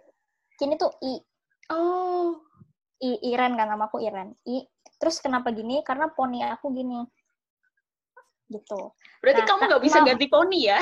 [0.59, 1.15] gini tuh i
[1.71, 2.37] Oh.
[3.01, 4.37] i Iren kan namaku Iren.
[4.45, 4.61] I
[5.01, 5.81] terus kenapa gini?
[5.81, 7.01] Karena poni aku gini.
[8.45, 8.81] Gitu.
[9.23, 10.77] Berarti Nah, kamu nggak bisa nama- ganti poni ya?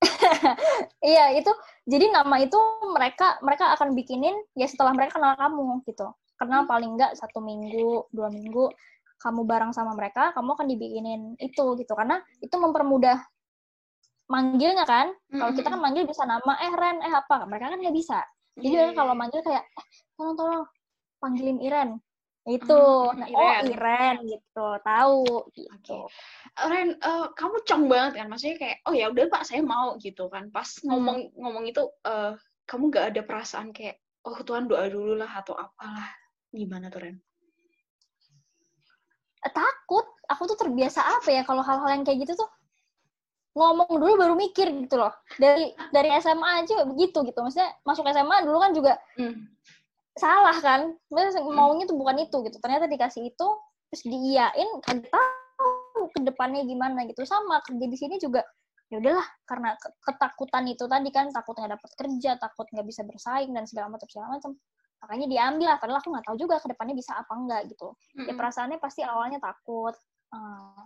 [1.04, 1.52] iya itu.
[1.84, 2.56] Jadi nama itu
[2.88, 6.08] mereka mereka akan bikinin ya setelah mereka kenal kamu gitu.
[6.40, 6.70] Kenal Hmm.
[6.70, 8.72] paling enggak satu minggu dua minggu
[9.20, 11.92] kamu bareng sama mereka kamu akan dibikinin itu gitu.
[11.92, 13.20] Karena itu mempermudah
[14.24, 15.12] manggilnya kan?
[15.28, 17.44] Kalau kita kan manggil bisa nama eh Ren eh apa?
[17.44, 19.20] Mereka kan nggak bisa jadi Iya, mereka kalau iya.
[19.20, 20.62] manggil kayak eh, tolong tolong
[21.18, 21.90] panggilin Iren
[22.44, 23.64] itu Hmm, nah, oh Iren.
[23.72, 25.24] Iren gitu tahu
[25.56, 25.98] gitu
[26.60, 28.26] Ren, eh, kamu cong banget kan?
[28.28, 30.52] Maksudnya kayak, oh ya udah pak, saya mau gitu kan.
[30.52, 30.92] Pas Hmm.
[30.92, 32.36] ngomong ngomong itu, eh,
[32.68, 33.96] kamu nggak ada perasaan kayak,
[34.28, 36.12] oh Tuhan doa dulu lah atau apalah.
[36.52, 37.16] Gimana tuh Ren?
[39.44, 42.48] Takut aku tuh terbiasa apa ya kalau hal-hal yang kayak gitu tuh
[43.54, 45.14] ngomong dulu baru mikir gitu loh.
[45.38, 47.38] Dari dari SMA aja begitu gitu.
[47.38, 49.46] Maksudnya masuk SMA dulu kan juga Hmm.
[50.14, 50.94] salah kan.
[51.08, 52.58] Maksudnya maunya tuh bukan itu gitu.
[52.58, 53.48] Ternyata dikasih itu
[53.90, 57.22] terus diiyain kagak tahu ke depannya gimana gitu.
[57.22, 58.42] Sama kerja di sini juga
[58.92, 63.00] ya udahlah karena ke- ketakutan itu tadi kan takut nggak dapat kerja takut nggak bisa
[63.06, 64.58] bersaing dan segala macam segala macam.
[65.00, 67.94] Makanya diambil lah padahal aku nggak tahu juga ke depannya bisa apa enggak gitu.
[68.18, 68.34] Ya Mm-mm.
[68.34, 69.94] perasaannya pasti awalnya takut
[70.34, 70.84] Eh,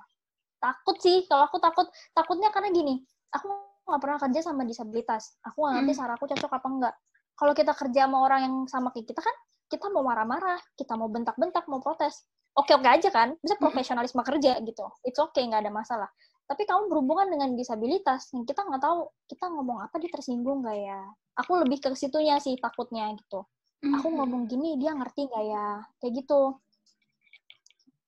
[0.59, 3.47] takut sih kalau aku takut takutnya karena gini aku
[3.89, 5.41] nggak pernah kerja sama disabilitas.
[5.49, 5.99] Aku nggak ngerti Mm.
[6.05, 6.95] cara aku cocok apa enggak
[7.39, 9.37] kalau kita kerja sama orang yang sama kayak kita kan
[9.71, 12.27] kita mau marah-marah kita mau bentak-bentak mau protes.
[12.59, 14.85] Oke-oke aja kan bisa profesionalisme kerja gitu.
[15.07, 16.11] It's okay nggak ada masalah.
[16.49, 20.79] Tapi kamu berhubungan dengan disabilitas yang kita nggak tahu kita ngomong apa dia tersinggung nggak
[20.83, 21.01] ya?
[21.39, 23.47] Aku lebih ke situnya sih takutnya gitu.
[23.79, 24.19] Aku Mm-mm.
[24.19, 25.67] ngomong gini dia ngerti nggak ya?
[26.03, 26.59] Kayak gitu.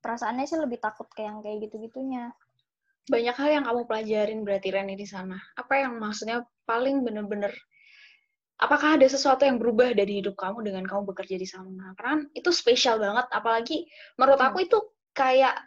[0.00, 2.32] Perasaannya sih lebih takut kayak yang kayak gitu-gitunya
[3.10, 5.36] banyak hal yang kamu pelajarin berarti Reni di sana.
[5.58, 7.50] Apa yang maksudnya paling bener-bener
[8.60, 11.96] apakah ada sesuatu yang berubah dari hidup kamu dengan kamu bekerja di sana?
[11.98, 13.88] Karena kan itu spesial banget apalagi
[14.20, 14.54] menurut Hmm.
[14.54, 14.78] aku itu
[15.16, 15.58] kayak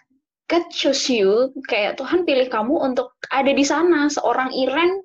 [0.47, 5.01] God chose you, kayak Tuhan pilih kamu untuk ada di sana, seorang Iren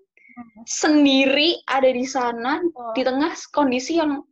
[0.67, 4.23] sendiri ada di sana Oh, di tengah kondisi yang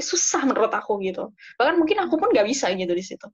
[0.00, 1.30] susah menurut aku gitu.
[1.60, 3.28] Bahkan mungkin aku pun nggak bisa gitu di situ.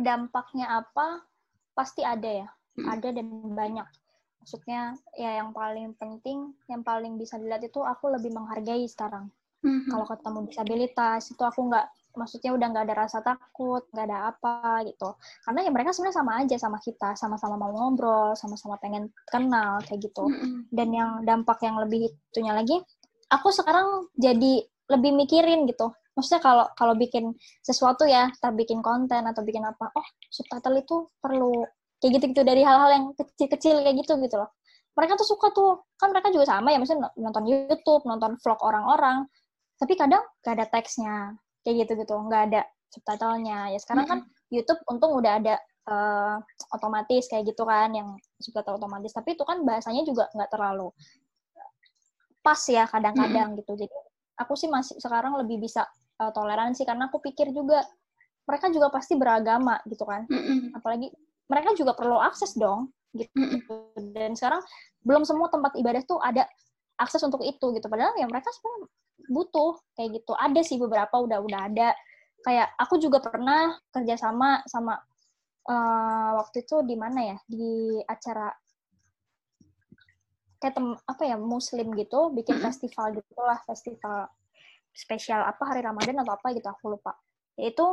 [0.00, 1.22] Dampaknya apa
[1.72, 2.86] pasti ada ya Hmm.
[2.86, 3.84] ada dan banyak
[4.38, 9.28] maksudnya ya yang paling penting yang paling bisa dilihat itu aku lebih menghargai sekarang
[9.60, 9.90] Mhm.
[9.90, 11.84] kalau ketemu disabilitas itu aku nggak
[12.16, 15.12] maksudnya udah nggak ada rasa takut nggak ada apa gitu
[15.44, 20.00] karena ya mereka sebenarnya sama aja sama kita sama-sama mau ngobrol sama-sama pengen kenal kayak
[20.08, 20.70] gitu Mhm.
[20.72, 22.80] dan yang dampak yang lebih itunya lagi
[23.28, 29.22] aku sekarang jadi lebih mikirin gitu maksudnya kalau kalau bikin sesuatu ya entah bikin konten
[29.24, 31.64] atau bikin apa oh subtitle itu perlu
[32.02, 34.50] kayak gitu gitu dari hal-hal yang kecil-kecil kayak gitu gitu loh.
[34.98, 39.28] Mereka tuh suka tuh kan mereka juga sama ya maksudnya nonton YouTube nonton vlog orang-orang
[39.80, 41.16] tapi kadang gak ada teksnya
[41.64, 43.76] kayak gitu gitu nggak ada subtitlenya.
[43.76, 44.18] Ya sekarang kan
[44.50, 45.54] YouTube untung udah ada
[45.88, 46.36] eh,
[46.74, 50.90] otomatis kayak gitu kan yang subtitle otomatis tapi itu kan bahasanya juga nggak terlalu
[52.40, 53.72] pas ya kadang-kadang gitu.
[53.76, 53.96] Jadi
[54.40, 55.84] aku sih masih sekarang lebih bisa
[56.20, 57.80] eh, toleransi karena aku pikir juga
[58.44, 60.26] mereka juga pasti beragama gitu kan.
[60.28, 60.76] Mhm.
[60.76, 61.08] apalagi
[61.50, 63.30] mereka juga perlu akses dong gitu.
[63.34, 64.14] Mhm.
[64.14, 64.62] dan sekarang
[65.02, 66.46] belum semua tempat ibadah tuh ada
[67.00, 67.86] akses untuk itu gitu.
[67.88, 68.86] Padahal ya mereka sebenarnya
[69.32, 70.32] butuh kayak gitu.
[70.36, 71.88] Ada sih beberapa udah udah ada.
[72.44, 75.00] Kayak aku juga pernah kerjasama sama
[75.64, 77.36] eh, waktu itu di mana ya?
[77.48, 78.52] Di acara
[80.60, 84.28] kayak tem apa ya muslim gitu bikin festival gitu lah festival
[84.90, 87.14] spesial apa hari Ramadan atau apa gitu aku lupa.
[87.56, 87.84] Yaitu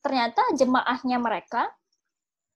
[0.00, 1.68] ternyata jemaahnya mereka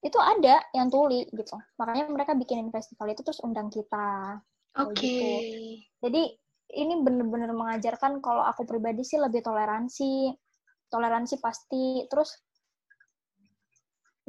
[0.05, 1.57] itu ada yang tuli gitu.
[1.81, 4.41] Makanya mereka bikinin festival itu terus undang kita.
[4.75, 5.07] Oke.
[5.07, 5.31] gitu.
[6.03, 6.35] jadi
[6.75, 10.35] ini bener-bener mengajarkan kalau aku pribadi sih lebih toleransi.
[10.91, 12.05] Toleransi pasti.
[12.11, 12.35] Terus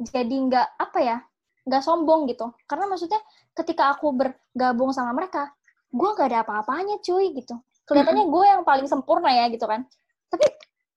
[0.00, 1.18] jadi nggak apa ya
[1.66, 2.54] nggak sombong gitu.
[2.64, 3.18] Karena maksudnya
[3.52, 5.50] ketika aku bergabung sama mereka
[5.90, 7.56] gue nggak ada apa-apanya cuy gitu
[7.86, 9.86] kelihatannya gue yang paling sempurna ya gitu kan.
[10.28, 10.46] Tapi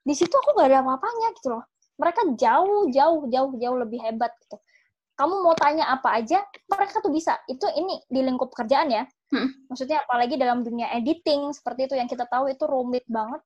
[0.04, 1.64] di situ aku nggak ada apa-apanya gitu loh.
[2.02, 4.58] Mereka jauh jauh jauh jauh lebih hebat gitu.
[5.14, 7.38] Kamu mau tanya apa aja mereka tuh bisa.
[7.46, 9.06] Itu ini di lingkup kerjaan ya.
[9.30, 9.46] Hmm.
[9.70, 13.46] maksudnya apalagi dalam dunia editing seperti itu yang kita tahu itu rumit banget.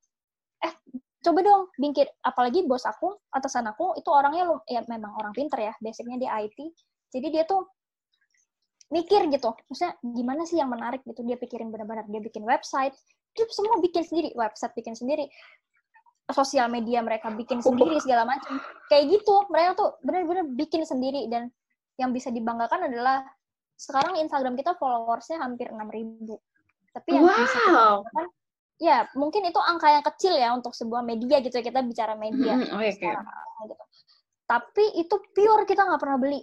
[0.64, 0.72] Eh
[1.20, 2.08] coba dong bingkir.
[2.24, 6.56] Apalagi bos aku atasan aku itu orangnya ya memang orang pinter ya basicnya di IT
[7.12, 7.68] jadi dia tuh
[8.90, 9.52] mikir gitu.
[9.68, 11.22] Maksudnya gimana sih yang menarik gitu?
[11.22, 12.96] Dia pikirin benar-benar dia bikin website
[13.34, 15.26] itu semua bikin sendiri website bikin sendiri
[16.30, 21.50] sosial media mereka bikin sendiri segala macam kayak gitu mereka tuh benar-benar bikin sendiri dan
[21.98, 23.22] yang bisa dibanggakan adalah
[23.76, 26.30] sekarang Instagram kita followersnya hampir 6000
[26.94, 28.06] tapi yang bisa kita Wow.
[28.06, 28.28] banggakan
[28.80, 32.54] ya mungkin itu angka yang kecil ya untuk sebuah media gitu ya kita bicara media
[32.58, 32.90] Oke, oke.
[32.96, 33.34] secara
[33.66, 33.84] gitu.
[34.46, 36.42] tapi itu pure kita nggak pernah beli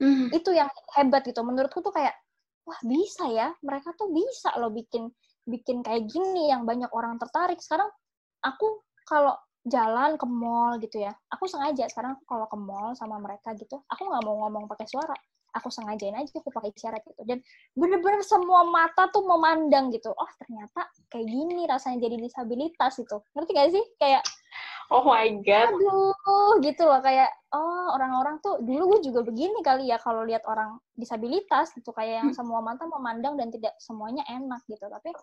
[0.00, 0.32] Mhm.
[0.32, 2.16] itu yang hebat gitu menurutku tuh kayak
[2.64, 5.12] wah bisa ya mereka tuh bisa loh bikin
[5.50, 7.58] bikin kayak gini yang banyak orang tertarik.
[7.58, 7.90] Sekarang
[8.40, 9.34] aku kalau
[9.68, 11.90] jalan ke mall gitu ya aku sengaja.
[11.90, 15.16] Sekarang kalau ke mall sama mereka gitu aku nggak mau ngomong pakai suara.
[15.50, 17.26] Aku sengajain aja aku pakai isyarat gitu.
[17.26, 17.42] Dan
[17.74, 20.14] bener-bener semua mata tuh memandang gitu.
[20.14, 23.84] Oh ternyata kayak gini rasanya jadi disabilitas itu ngerti gak sih?
[23.98, 24.22] Kayak
[24.90, 25.70] Oh my god.
[25.70, 26.98] aduh gitu loh.
[26.98, 31.94] Kayak oh orang-orang tuh dulu gue juga begini kali ya kalau lihat orang disabilitas gitu.
[31.94, 34.82] Kayak yang semua mata memandang dan tidak semuanya enak gitu.
[34.86, 35.14] Tapi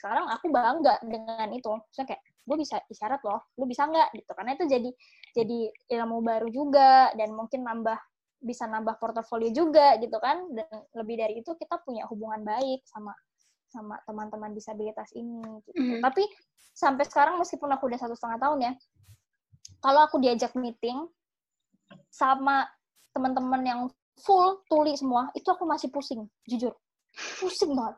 [0.00, 1.76] sekarang aku bangga dengan itu.
[1.92, 4.16] Saya kayak gue bisa isyarat loh lu bisa nggak?
[4.16, 4.32] Gitu.
[4.32, 4.90] Karena itu jadi
[5.36, 5.58] jadi
[6.00, 8.00] ilmu baru juga dan mungkin nambah
[8.40, 10.48] bisa nambah portofolio juga gitu kan.
[10.56, 13.12] Dan lebih dari itu kita punya hubungan baik sama
[13.70, 15.38] sama teman-teman disabilitas ini
[15.70, 15.78] gitu.
[15.78, 16.02] Mhm.
[16.02, 16.26] tapi
[16.74, 18.72] sampai sekarang meskipun aku udah satu setengah tahun ya
[19.78, 21.06] kalau aku diajak meeting
[22.10, 22.66] sama
[23.14, 23.80] teman-teman yang
[24.26, 26.74] full tuli semua itu aku masih pusing jujur.
[27.38, 27.96] Pusing banget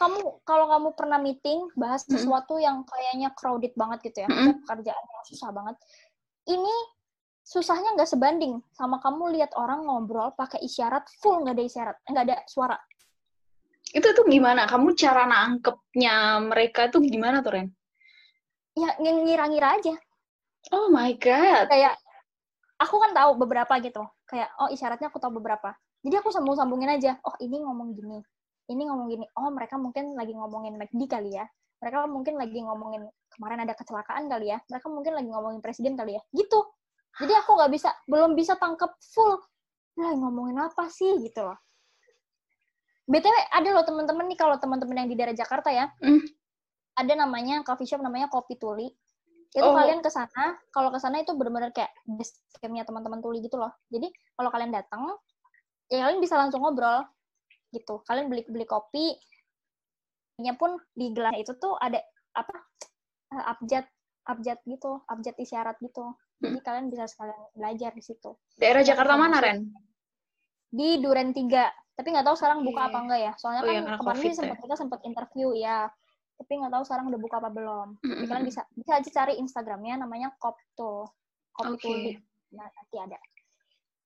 [0.00, 2.16] kamu kalau kamu pernah meeting bahas Mm-mm.
[2.16, 5.76] sesuatu yang kayaknya crowded banget gitu ya, maksudnya pekerjaan yang susah banget.
[6.48, 6.74] Ini
[7.44, 12.24] susahnya nggak sebanding sama kamu lihat orang ngobrol pakai isyarat full nggak ada isyarat, nggak
[12.32, 12.80] ada suara.
[13.92, 14.64] Itu tuh gimana?
[14.64, 17.68] Kamu cara nangkepnya mereka tuh gimana tuh, Ren?
[18.78, 19.94] Ya ng- ngira-ngira aja.
[20.72, 21.68] Oh my God.
[21.68, 21.98] Kayak
[22.80, 24.00] aku kan tahu beberapa gitu.
[24.24, 25.74] Kayak oh isyaratnya aku tahu beberapa.
[26.00, 27.18] Jadi aku sambung-sambungin aja.
[27.26, 28.22] Oh ini ngomong gini,
[28.70, 29.26] ini ngomong gini.
[29.34, 31.44] Oh mereka mungkin lagi ngomongin McD kali ya.
[31.82, 33.02] Mereka mungkin lagi ngomongin
[33.34, 34.62] kemarin ada kecelakaan kali ya.
[34.70, 36.22] Mereka mungkin lagi ngomongin presiden kali ya.
[36.30, 36.60] Gitu.
[37.18, 39.42] Jadi aku nggak bisa, belum bisa tangkep full.
[39.98, 41.58] Lah ngomongin apa sih gitu loh.
[43.10, 45.90] BTW ada loh teman-teman nih kalau teman-teman yang di daerah Jakarta ya.
[45.98, 46.22] Hmm.
[46.94, 48.86] Ada namanya coffee shop namanya Kopi Tuli.
[49.50, 49.74] Itu Oh.
[49.74, 53.74] kalian ke sana, kalau ke sana itu benar-benar kayak base teman-teman Tuli gitu loh.
[53.90, 55.10] Jadi kalau kalian datang,
[55.90, 57.02] ya kalian bisa langsung ngobrol
[57.70, 58.02] gitu.
[58.06, 59.14] Kalian beli beli kopi,
[60.42, 62.00] nya pun di gelas itu tuh ada
[62.34, 62.54] apa
[63.34, 63.86] eh, abjad
[64.26, 66.14] abjad gitu, abjad isyarat gitu.
[66.40, 68.32] Jadi kalian bisa sekalian belajar di situ.
[68.56, 69.68] Daerah Ya, Jakarta mana, Ren?
[70.72, 71.68] Di Duren 3.
[72.00, 72.88] Tapi nggak tahu sekarang buka Oke.
[72.88, 73.32] apa enggak ya.
[73.36, 75.92] Soalnya Oh iya, kan karena kemarin sempat kita sempat interview ya.
[76.40, 77.88] Tapi nggak tahu sekarang udah buka apa belum.
[78.00, 81.12] Jadi kalian bisa bisa aja cari Instagramnya namanya Kopto.
[81.60, 81.84] Oke.
[81.84, 82.16] Tuli.
[82.56, 83.18] Nah, nanti ada.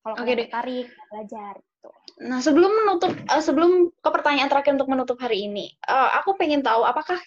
[0.03, 1.55] Kalau Oke kalian tertarik belajar
[1.85, 1.91] gitu.
[2.25, 6.65] Nah, sebelum menutup, eh, sebelum ke pertanyaan terakhir untuk menutup hari ini, eh, aku pengen
[6.65, 7.21] tahu apakah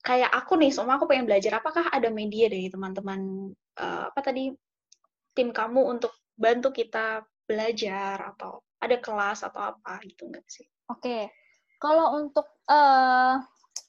[0.00, 4.50] kayak aku nih, semua aku pengen belajar, apakah ada media dari teman-teman eh, apa tadi
[5.36, 10.66] tim kamu untuk bantu kita belajar atau ada kelas atau apa gitu nggak sih?
[10.90, 11.30] Oke.
[11.78, 13.34] Kalau untuk eh,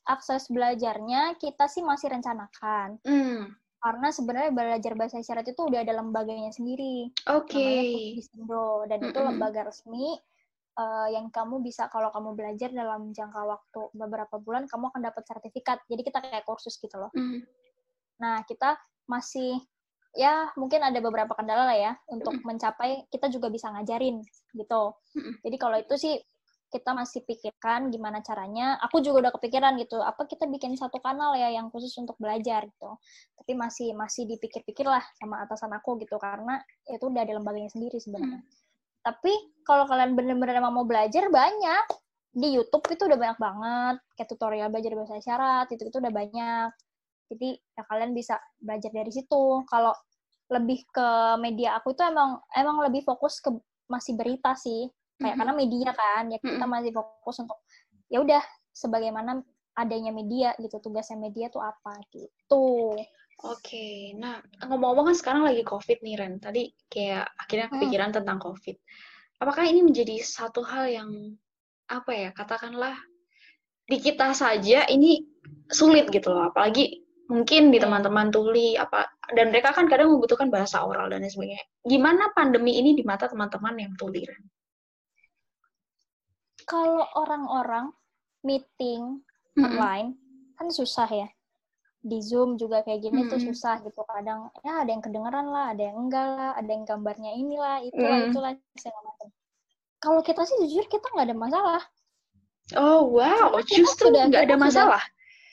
[0.09, 3.01] akses belajarnya kita sih masih rencanakan.
[3.05, 7.11] Hmm, Karena sebenarnya belajar bahasa isyarat itu udah ada lembaganya sendiri.
[7.31, 7.55] oke.
[7.55, 10.19] namanya Pusdisindo dan itu lembaga resmi
[10.75, 15.23] eh, yang kamu bisa kalau kamu belajar dalam jangka waktu beberapa bulan kamu akan dapat
[15.23, 15.79] sertifikat.
[15.87, 17.11] Jadi kita kayak kursus gitu loh.
[17.15, 17.39] Hmm,
[18.19, 18.75] nah kita
[19.07, 19.63] masih
[20.17, 21.93] ya mungkin ada beberapa kendala lah ya.
[22.11, 24.19] Untuk mencapai kita juga bisa ngajarin
[24.59, 24.83] gitu.
[25.39, 26.19] Jadi kalau itu sih
[26.69, 28.77] kita masih pikirkan gimana caranya.
[28.85, 32.69] Aku juga udah kepikiran gitu apa kita bikin satu kanal ya yang khusus untuk belajar
[32.69, 32.89] gitu.
[33.35, 37.97] Tapi masih masih dipikir-pikir lah sama atasan aku gitu karena itu udah ada lembaganya sendiri
[37.97, 38.45] sebenarnya.
[39.01, 39.33] Tapi
[39.65, 41.85] kalau kalian bener-bener emang mau belajar banyak.
[42.29, 46.69] Di YouTube itu udah banyak banget kayak tutorial belajar bahasa isyarat itu itu udah banyak.
[47.33, 49.65] Jadi ya kalian bisa belajar dari situ.
[49.65, 49.97] Kalau
[50.49, 51.09] lebih ke
[51.41, 53.49] media aku itu emang emang lebih fokus ke
[53.89, 54.85] masih berita sih
[55.19, 55.39] kayak Mhm.
[55.43, 56.71] karena media kan ya kita Mhm.
[56.71, 57.59] masih fokus untuk
[58.07, 58.41] ya udah
[58.71, 59.43] sebagaimana
[59.75, 62.95] adanya media gitu tugasnya media tuh apa gitu
[63.39, 66.43] Oke, nah ngomong-ngomong kan sekarang lagi COVID nih Ren.
[66.43, 67.79] Tadi kayak akhirnya Hmm.
[67.79, 68.75] kepikiran tentang COVID.
[69.39, 71.39] Apakah ini menjadi satu hal yang
[71.87, 72.99] apa ya, katakanlah
[73.87, 75.23] di kita saja ini
[75.71, 76.99] sulit gitu loh, apalagi
[77.31, 77.87] mungkin di Iya.
[77.87, 81.63] teman-teman tuli apa dan mereka kan kadang membutuhkan bahasa oral dan lain sebagainya.
[81.87, 84.43] Gimana pandemi ini di mata teman-teman yang tuli Ren?
[86.69, 87.89] Kalau orang-orang
[88.41, 89.25] meeting
[89.57, 89.65] Mm-mm.
[89.65, 90.13] online
[90.55, 91.27] kan susah ya
[91.99, 93.49] di zoom juga kayak gini tuh Mm-mm.
[93.49, 97.31] susah gitu kadang ya ada yang kedengeran lah ada yang enggak lah ada yang gambarnya
[97.33, 98.27] inilah itulah Mm.
[98.31, 99.27] itulah segala macam
[99.99, 101.83] kalau kita sih jujur kita nggak ada masalah
[102.77, 105.03] Oh wow, Karena justru nggak ada sudah- masalah.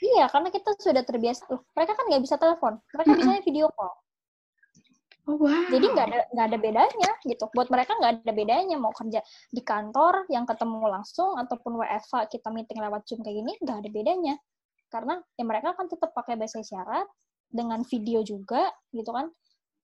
[0.05, 3.19] iya karena kita sudah terbiasa loh mereka kan nggak bisa telepon mereka Mm-mm.
[3.25, 3.97] bisanya video call
[5.27, 5.67] Oh wow.
[5.75, 7.51] jadi nggak ada nggak ada bedanya gitu.
[7.51, 9.19] Buat mereka nggak ada bedanya mau kerja
[9.51, 13.91] di kantor yang ketemu langsung ataupun WFH kita meeting lewat zoom kayak gini nggak ada
[13.91, 14.35] bedanya.
[14.87, 17.11] Karena ya mereka kan tetap pakai bahasa isyarat
[17.51, 19.27] dengan video juga gitu kan.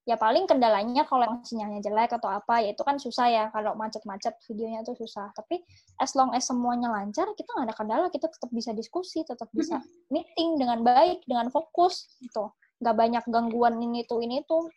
[0.07, 3.45] Ya paling kendalanya kalau yang sinyalnya jelek atau apa ya itu kan susah ya.
[3.51, 5.35] Kalau macet-macet videonya itu susah.
[5.35, 5.59] Tapi
[5.99, 8.07] as long as semuanya lancar kita nggak ada kendala.
[8.15, 12.55] Kita tetap bisa diskusi tetap bisa meeting dengan baik dengan fokus gitu.
[12.79, 14.71] Nggak banyak gangguan ini tuh ini tuh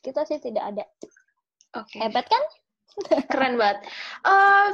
[0.00, 0.84] kita sih tidak ada
[1.76, 1.96] Oke.
[2.00, 2.42] hebat kan
[3.30, 3.86] Keren banget.
[4.26, 4.68] Eh,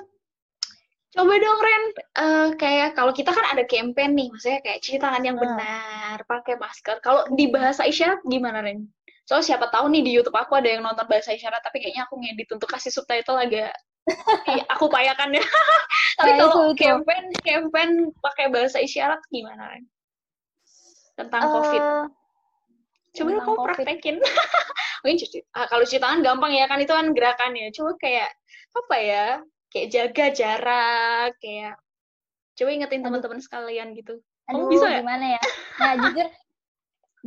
[1.13, 1.83] coba dong Ren,
[2.17, 5.45] Eh, kayak kalau kita kan ada campaign nih, maksudnya kayak cuci tangan yang Hmm.
[5.45, 6.97] benar, pakai masker.
[7.05, 8.89] Kalau di bahasa isyarat gimana Ren?
[9.29, 12.17] Soalnya siapa tahu nih di YouTube aku ada yang nonton bahasa isyarat, tapi kayaknya aku
[12.17, 13.75] ngedit untuk kasih subtitle agak
[14.55, 15.43] Ih, aku payakan ya.
[16.19, 16.83] tapi Nah, kalau itu, itu.
[16.89, 17.91] campaign campaign
[18.25, 19.85] pakai bahasa isyarat gimana Ren?
[21.21, 21.83] Tentang COVID.
[23.17, 24.17] Coba tentang kamu praktekin.
[25.05, 27.73] Mungkin cuci, ah, kalau cuci tangan gampang ya kan itu kan gerakannya.
[27.73, 28.31] Coba kayak
[28.77, 29.27] apa ya?
[29.73, 31.75] Kayak jaga jarak, kayak
[32.57, 34.17] coba ingetin teman-teman sekalian gitu.
[34.47, 35.03] aduh bisa ya?
[35.03, 35.43] gimana ya
[35.77, 36.27] nah jujur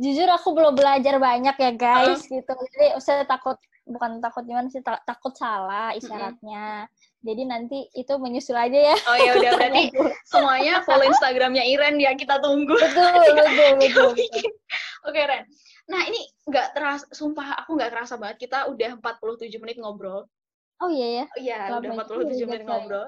[0.00, 4.80] jujur aku belum belajar banyak ya guys gitu jadi saya takut bukan takut gimana sih
[4.80, 6.88] ta- takut salah isyaratnya
[7.20, 9.92] jadi nanti itu menyusul aja ya Oh ya udah berarti
[10.32, 12.72] semuanya follow Instagramnya Iren ya kita tunggu.
[12.72, 14.48] betul betul betul, betul.
[15.04, 15.44] Oke Ren.
[15.86, 20.24] Nah ini nggak terasa, sumpah aku nggak kerasa banget kita udah 47 menit ngobrol.
[20.80, 22.68] oh iya ya Iya udah 47 juga, menit coy.
[22.72, 23.06] ngobrol.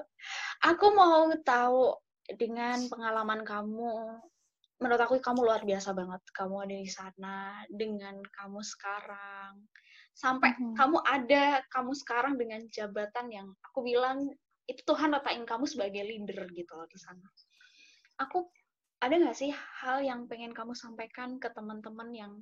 [0.61, 1.97] Aku mau tahu
[2.29, 3.93] dengan pengalaman kamu.
[4.77, 6.21] Menurut aku kamu luar biasa banget.
[6.29, 7.35] Kamu ada di sana
[7.65, 9.57] dengan kamu sekarang.
[10.13, 10.77] Sampai Mhm.
[10.77, 14.29] kamu ada kamu sekarang dengan jabatan yang aku bilang
[14.69, 17.27] itu Tuhan letakkan kamu sebagai leader gitu loh di sana.
[18.21, 18.49] Aku
[19.03, 22.33] ada nggak sih hal yang pengen kamu sampaikan ke teman-teman yang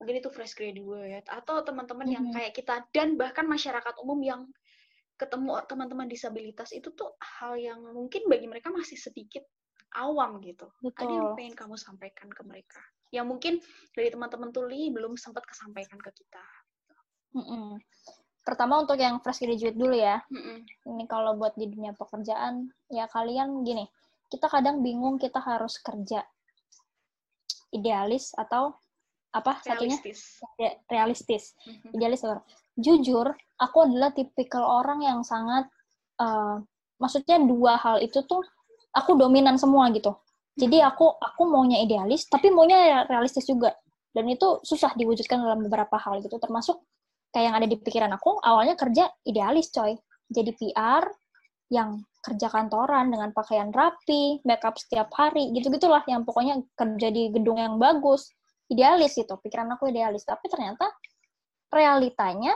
[0.00, 2.32] mungkin itu fresh graduate atau teman-teman yang Mhm.
[2.32, 4.42] kayak kita dan bahkan masyarakat umum yang
[5.20, 9.44] ketemu teman-teman disabilitas itu tuh hal yang mungkin bagi mereka masih sedikit
[9.94, 10.68] awam gitu.
[10.98, 12.80] Ada yang betul pengen kamu sampaikan ke mereka?
[13.14, 13.54] Yang mungkin
[13.96, 16.44] dari teman-teman tuli belum sempat kesampaikan ke kita.
[17.32, 17.80] Mm-mm.
[18.42, 20.66] pertama untuk yang fresh graduate dulu ya Mm-mm.
[20.92, 23.86] ini kalau buat di dunia pekerjaan ya kalian gini
[24.28, 26.24] kita kadang bingung kita harus kerja
[27.72, 28.76] idealis atau
[29.32, 30.44] apa satunya Realistis.
[30.60, 31.96] Ya, realistis Mhm.
[31.96, 32.44] idealis atau
[32.76, 35.68] jujur aku adalah tipikal orang yang sangat
[36.20, 36.56] eh,
[37.00, 38.44] maksudnya dua hal itu tuh
[38.92, 40.12] aku dominan semua gitu
[40.52, 43.72] jadi aku aku maunya idealis tapi maunya realistis juga
[44.12, 46.76] dan itu susah diwujudkan dalam beberapa hal gitu termasuk
[47.32, 49.96] kayak yang ada di pikiran aku awalnya kerja idealis coy.
[50.28, 51.04] Jadi PR
[51.72, 57.32] yang kerja kantoran dengan pakaian rapi makeup setiap hari gitu gitulah yang pokoknya kerja di
[57.32, 58.30] gedung yang bagus.
[58.68, 60.22] Idealis gitu pikiran aku idealis.
[60.28, 60.86] Tapi ternyata
[61.72, 62.52] realitanya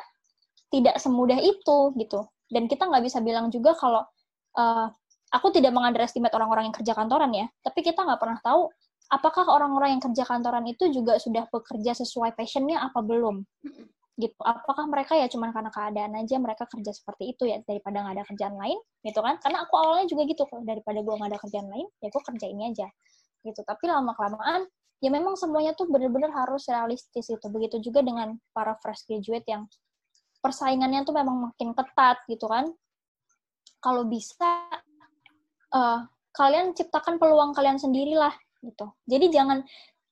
[0.68, 2.28] tidak semudah itu gitu.
[2.46, 4.04] Dan kita nggak bisa bilang juga kalau
[4.54, 4.86] eh,
[5.32, 7.48] aku tidak mengunderestimate orang-orang yang kerja kantoran ya.
[7.64, 8.70] Tapi kita nggak pernah tahu
[9.10, 13.42] apakah orang-orang yang kerja kantoran itu juga sudah bekerja sesuai passionnya apa belum.
[14.16, 14.36] Gitu.
[14.40, 18.24] Apakah mereka ya cuman karena keadaan aja mereka kerja seperti itu ya daripada nggak ada
[18.24, 19.36] kerjaan lain gitu kan?
[19.44, 22.62] Karena aku awalnya juga gitu daripada gue nggak ada kerjaan lain ya gue kerja ini
[22.72, 22.88] aja
[23.44, 23.60] gitu.
[23.60, 24.64] Tapi lama kelamaan
[25.04, 27.46] ya memang semuanya tuh bener-bener harus realistis gitu.
[27.52, 29.68] Begitu juga dengan para fresh graduate yang
[30.40, 32.72] persaingannya tuh memang makin ketat gitu kan?
[33.84, 34.64] Kalau bisa
[35.76, 36.00] eh,
[36.32, 38.32] kalian ciptakan peluang kalian sendirilah
[38.64, 38.96] gitu.
[39.04, 39.60] Jadi jangan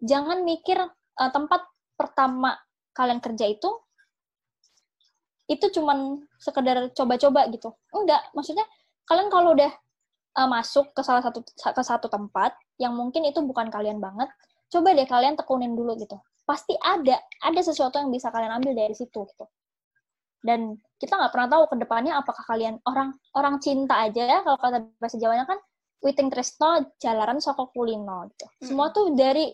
[0.04, 1.64] jangan mikir eh, tempat
[1.96, 2.52] pertama
[2.92, 3.83] kalian kerja itu
[5.44, 7.72] itu cuman sekedar coba-coba gitu.
[7.92, 8.64] Enggak maksudnya
[9.04, 9.72] kalian kalau udah
[10.40, 14.26] eh, masuk ke salah satu ke satu tempat yang mungkin itu bukan kalian banget
[14.72, 16.16] coba deh kalian tekunin dulu gitu.
[16.44, 19.44] Pasti ada ada sesuatu yang bisa kalian ambil dari situ gitu.
[20.44, 24.56] Dan kita nggak pernah tahu ke depannya apakah kalian orang orang cinta aja ya kalau
[24.60, 25.60] kata bahasa Jawanya kan
[26.04, 28.46] witing tresno jalaran soko kulino gitu.
[28.60, 29.52] Semua tuh dari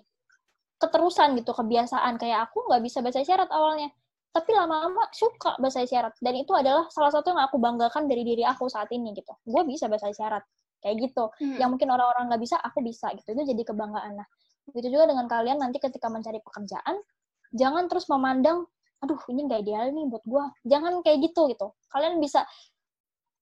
[0.83, 2.19] keterusan gitu kebiasaan.
[2.19, 3.95] Kayak aku nggak bisa bahasa isyarat awalnya
[4.31, 6.15] tapi lama-lama suka bahasa isyarat.
[6.23, 9.35] Dan itu adalah salah satu yang aku banggakan dari diri aku saat ini gitu.
[9.43, 10.47] Gue bisa bahasa isyarat.
[10.81, 11.29] Kayak gitu.
[11.45, 11.61] Hmm.
[11.61, 13.37] yang mungkin orang-orang nggak bisa aku bisa gitu.
[13.37, 14.17] Itu jadi kebanggaan.
[14.17, 14.29] Nah
[14.71, 17.03] begitu juga dengan kalian nanti ketika mencari pekerjaan
[17.51, 18.71] jangan terus memandang
[19.01, 21.75] aduh ini nggak ideal nih buat gue jangan kayak gitu gitu.
[21.91, 22.47] Kalian bisa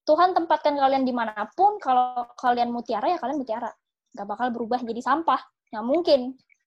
[0.09, 3.68] Tuhan tempatkan kalian di mana pun kalau kalian mutiara ya kalian mutiara.
[4.16, 5.39] Nggak bakal berubah jadi sampah.
[5.68, 6.20] Nggak mungkin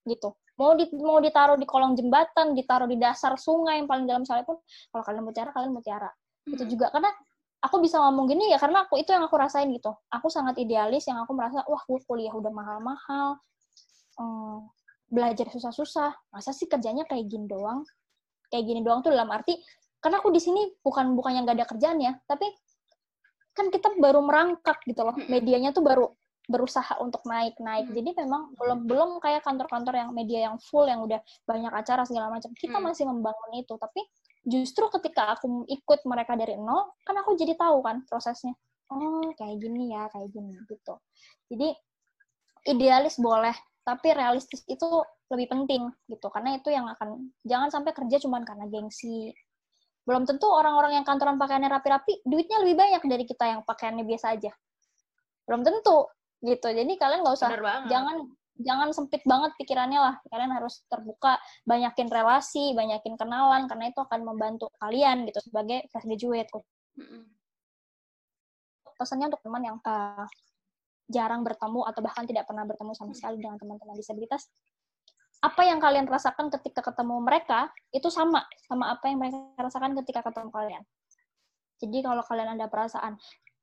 [0.05, 4.21] gitu mau di, mau ditaruh di kolong jembatan ditaruh di dasar sungai yang paling dalam
[4.21, 4.61] sekalipun
[4.93, 6.09] kalau kalian mutiara kalian mutiara
[6.45, 6.69] itu Hmm.
[6.69, 7.09] juga karena
[7.61, 11.05] aku bisa ngomong gini ya karena aku itu yang aku rasain gitu aku sangat idealis
[11.09, 13.41] yang aku merasa wah gue kuliah udah mahal-mahal
[14.19, 14.69] Hmm,
[15.09, 17.81] belajar susah-susah masa sih kerjanya kayak gini doang
[18.53, 19.57] kayak gini doang tuh dalam arti
[19.97, 22.45] karena aku di sini bukan bukan yang gak ada kerjaan ya tapi
[23.51, 25.31] kan kita baru merangkak gitu loh Mm-mm.
[25.31, 26.11] medianya tuh baru
[26.49, 27.95] berusaha untuk naik naik Mm.
[27.95, 32.33] jadi memang belum belum kayak kantor-kantor yang media yang full yang udah banyak acara segala
[32.33, 32.49] macam.
[32.57, 32.85] Kita Mm.
[32.85, 33.73] masih membangun itu.
[33.77, 34.01] Tapi
[34.47, 38.57] justru ketika aku ikut mereka dari nol kan aku jadi tahu kan prosesnya.
[38.89, 40.93] Oh kayak gini ya kayak gini gitu.
[41.53, 41.77] Jadi
[42.67, 44.85] idealis boleh tapi realistis itu
[45.31, 46.27] lebih penting gitu.
[46.27, 49.31] Karena itu yang akan jangan sampai kerja cuman karena gengsi.
[50.03, 54.33] Belum tentu orang-orang yang kantoran pakaiannya rapi-rapi duitnya lebih banyak dari kita yang pakaiannya biasa
[54.35, 54.51] aja.
[55.45, 56.09] Belum tentu
[56.41, 56.67] gitu.
[56.67, 57.49] Jadi kalian nggak usah
[57.87, 58.17] jangan
[58.61, 60.15] jangan sempit banget pikirannya lah.
[60.29, 66.05] Kalian harus terbuka banyakin relasi banyakin kenalan karena itu akan membantu kalian gitu sebagai fresh
[66.05, 66.49] graduate
[66.99, 67.23] Mm-mm.
[68.99, 70.27] pesannya untuk teman yang uh,
[71.09, 74.47] jarang bertemu atau bahkan tidak pernah bertemu sama sekali dengan teman-teman disabilitas
[75.41, 80.21] apa yang kalian rasakan ketika ketemu mereka itu sama sama apa yang mereka rasakan ketika
[80.21, 80.83] ketemu kalian.
[81.81, 83.17] Jadi kalau kalian ada perasaan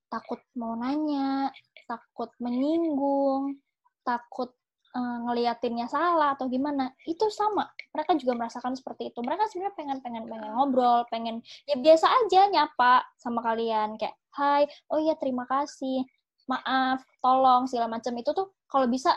[0.08, 1.52] takut mau nanya
[1.88, 3.60] takut menyinggung
[4.04, 4.52] takut
[4.96, 7.68] uh, ngeliatinnya salah atau gimana itu sama.
[7.92, 9.20] Mereka juga merasakan seperti itu.
[9.20, 14.00] Mereka sebenarnya pengen pengen pengen ngobrol pengen ya biasa aja nyapa sama kalian.
[14.00, 16.04] Kayak hai oh iya terima kasih
[16.48, 18.12] maaf tolong segala macam.
[18.16, 19.12] Itu tuh kalau bisa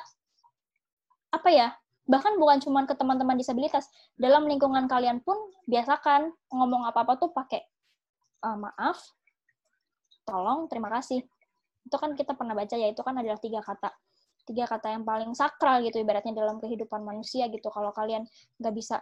[1.32, 1.72] apa ya
[2.10, 3.88] bahkan bukan cuma ke teman-teman disabilitas
[4.20, 5.38] dalam lingkungan kalian pun
[5.70, 7.64] biasakan ngomong apa-apa tuh pakai
[8.44, 9.00] uh, maaf
[10.26, 11.22] tolong terima kasih.
[11.86, 13.90] Itu kan kita pernah baca ya itu kan adalah tiga kata.
[14.46, 17.70] Tiga kata yang paling sakral gitu ibaratnya dalam kehidupan manusia gitu.
[17.70, 18.26] Kalau kalian
[18.62, 19.02] nggak bisa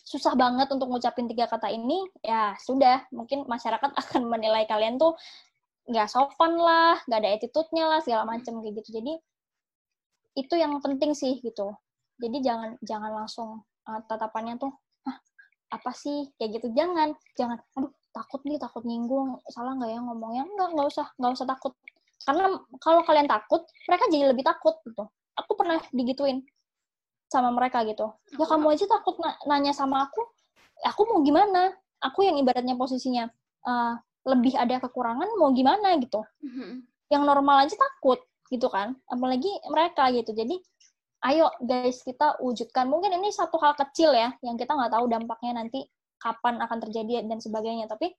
[0.00, 3.04] susah banget untuk ngucapin tiga kata ini ya sudah.
[3.12, 5.16] Mungkin masyarakat akan menilai kalian tuh
[5.90, 9.00] nggak sopan lah nggak ada attitude-nya lah segala macam kayak gitu.
[9.00, 9.12] Jadi
[10.38, 11.74] itu yang penting sih gitu.
[12.20, 14.72] Jadi jangan jangan langsung uh, tatapannya tuh
[15.08, 15.16] Hah,
[15.72, 16.28] apa sih?
[16.36, 16.66] Kayak gitu.
[16.76, 17.58] Jangan jangan.
[17.76, 20.44] Aduh takut nih takut nyinggung salah nggak ya ngomongnya?
[20.46, 21.72] Nggak nggak usah nggak usah takut.
[22.26, 22.44] Karena
[22.82, 25.04] kalau kalian takut mereka jadi lebih takut gitu.
[25.38, 26.44] Aku pernah digituin
[27.30, 28.10] sama mereka gitu.
[28.34, 30.20] Ya kamu aja takut nanya sama aku
[30.84, 31.72] aku mau gimana?
[32.00, 33.28] Aku yang ibaratnya posisinya
[33.68, 33.94] uh,
[34.24, 36.20] lebih ada kekurangan mau gimana gitu.
[36.44, 36.72] Mm-hmm.
[37.10, 38.22] yang normal aja takut
[38.54, 38.94] gitu kan.
[39.10, 40.30] Apalagi mereka gitu.
[40.30, 40.62] Jadi
[41.26, 42.86] ayo guys kita wujudkan.
[42.86, 45.84] Mungkin ini satu hal kecil ya yang kita nggak tahu dampaknya nanti
[46.20, 48.12] kapan akan terjadi dan sebagainya tapi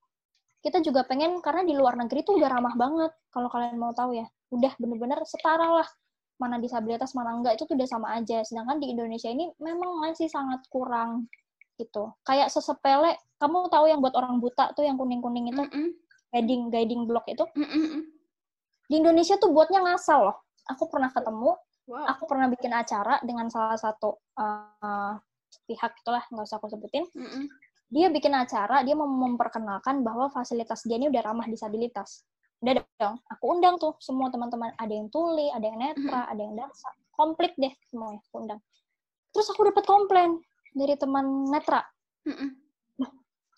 [0.62, 4.18] kita juga pengen karena di luar negeri tuh udah ramah banget kalau kalian mau tahu
[4.18, 5.90] ya udah bener-bener setara lah
[6.38, 10.30] mana disabilitas mana enggak itu tuh udah sama aja sedangkan di Indonesia ini memang masih
[10.30, 11.30] sangat kurang
[11.78, 15.88] gitu kayak sesepele kamu tahu yang buat orang buta tuh yang kuning-kuning itu mm -mm.
[16.34, 18.02] guiding guiding block itu mm -mm.
[18.90, 20.38] di Indonesia tuh buatnya ngasal loh
[20.70, 21.58] aku pernah ketemu
[21.90, 22.06] Wow.
[22.16, 25.18] Aku pernah bikin acara dengan salah satu uh,
[25.66, 27.04] pihak itulah nggak usah aku sebutin.
[27.18, 27.44] Mm -mm.
[27.92, 32.24] Dia bikin acara, dia mau memperkenalkan bahwa fasilitas dia ini udah ramah disabilitas.
[32.64, 34.72] Udah dong, aku undang tuh semua teman-teman.
[34.80, 36.32] Ada yang tuli, ada yang netra, mm -hmm.
[36.32, 36.90] ada yang dansa.
[37.12, 38.60] Komplit deh semuanya, aku undang.
[39.36, 40.40] Terus aku dapat komplain
[40.72, 41.84] dari teman netra.
[42.96, 43.12] Nah,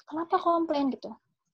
[0.10, 1.14] kenapa komplain gitu?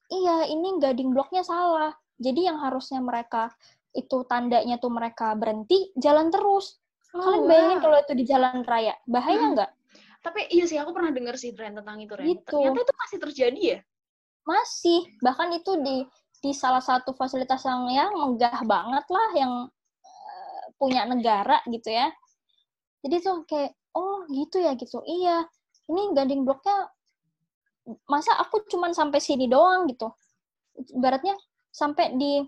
[0.09, 1.91] Iya, ini guiding blocknya salah.
[2.15, 3.51] Jadi yang harusnya mereka
[3.91, 6.79] itu tandanya tuh mereka berhenti, jalan terus.
[7.09, 7.83] Oh, Kalian bayangin wow.
[7.83, 9.71] kalau itu di jalan raya, bahaya nggak?
[10.19, 12.27] Tapi iya sih, aku pernah dengar sih Ren tentang itu Ren.
[12.27, 12.59] Gitu.
[12.59, 13.79] Ternyata itu masih terjadi ya?
[14.43, 16.03] Masih, bahkan itu di
[16.39, 19.53] di salah satu fasilitas yang yang megah banget lah, yang
[20.03, 22.11] uh, punya negara gitu ya.
[23.03, 24.99] Jadi tuh kayak, oh gitu ya gitu.
[25.07, 25.47] Iya,
[25.91, 26.91] ini gading bloknya
[28.07, 30.11] masa aku cuman sampai sini doang gitu.
[30.95, 31.35] Ibaratnya
[31.71, 32.43] sampai di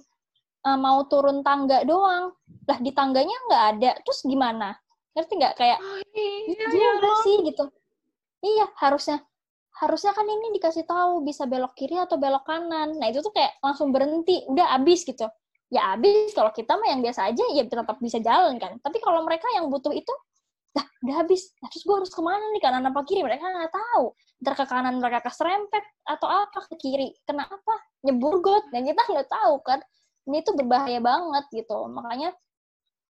[0.65, 2.33] uh, mau turun tangga doang
[2.69, 4.77] lah di tangganya nggak ada terus gimana
[5.15, 5.53] ngerti nggak?
[5.59, 7.35] Kayak oh, iya, iya, iya sih?
[7.43, 7.65] Gitu.
[8.41, 9.17] Iya harusnya.
[9.71, 12.97] Harusnya kan ini dikasih tahu bisa belok kiri atau belok kanan.
[12.99, 14.43] Nah itu tuh kayak langsung berhenti.
[14.49, 15.25] Udah abis gitu.
[15.71, 18.75] Ya abis kalau kita mah yang biasa aja ya tetap bisa jalan kan.
[18.83, 20.11] Tapi kalau mereka yang butuh itu
[20.75, 21.55] dah udah habis.
[21.63, 22.61] Nah, terus gue harus ke mana nih?
[22.63, 23.23] Kanan apa kiri?
[23.23, 24.11] Mereka nggak tahu.
[24.43, 27.15] Ntar ke kanan mereka keserempet atau apa ke kiri.
[27.23, 28.67] Kena apa nyebur got.
[28.75, 29.79] Dan kita nggak tahu kan.
[30.27, 31.87] Ini tuh berbahaya banget gitu.
[31.87, 32.35] Makanya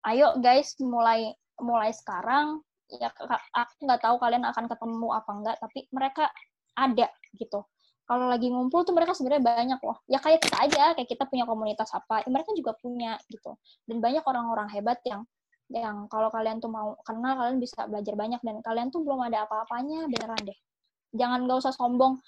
[0.06, 3.08] ayo guys mulai mulai sekarang ya
[3.56, 6.28] aku nggak tahu kalian akan ketemu apa enggak tapi mereka
[6.76, 7.64] ada gitu.
[8.02, 10.02] Kalau lagi ngumpul tuh mereka sebenarnya banyak loh.
[10.10, 13.56] Ya kayak kita aja kayak kita punya komunitas apa ya mereka juga punya gitu.
[13.88, 15.24] Dan banyak orang-orang hebat yang
[15.72, 18.40] yang kalau kalian tuh mau kenal kalian bisa belajar banyak.
[18.44, 20.58] Dan kalian tuh belum ada apa-apanya beneran deh.
[21.16, 22.20] Jangan gak usah sombong.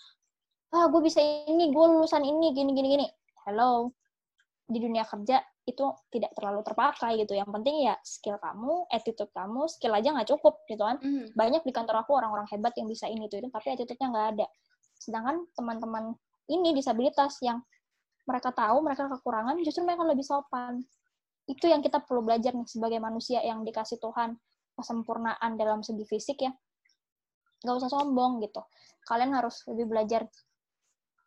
[0.72, 3.07] Ah gue bisa ini gue lulusan ini gini gini gini.
[3.45, 3.93] Hello.
[4.64, 7.32] Di dunia kerja itu tidak terlalu terpakai gitu.
[7.32, 11.00] Yang penting ya skill kamu, attitude kamu, skill aja nggak cukup gitu kan.
[11.00, 11.32] Mm.
[11.32, 14.46] Banyak di kantor aku orang-orang hebat yang bisa ini tuh itu, tapi attitude-nya nggak ada.
[15.00, 16.12] Sedangkan teman-teman
[16.52, 17.64] ini disabilitas yang
[18.28, 20.84] mereka tahu mereka kekurangan, justru mereka lebih sopan.
[21.44, 24.36] Itu yang kita perlu belajar nih sebagai manusia yang dikasih Tuhan
[24.76, 26.52] kesempurnaan dalam segi fisik ya.
[27.64, 28.60] Nggak usah sombong gitu.
[29.04, 30.28] Kalian harus lebih belajar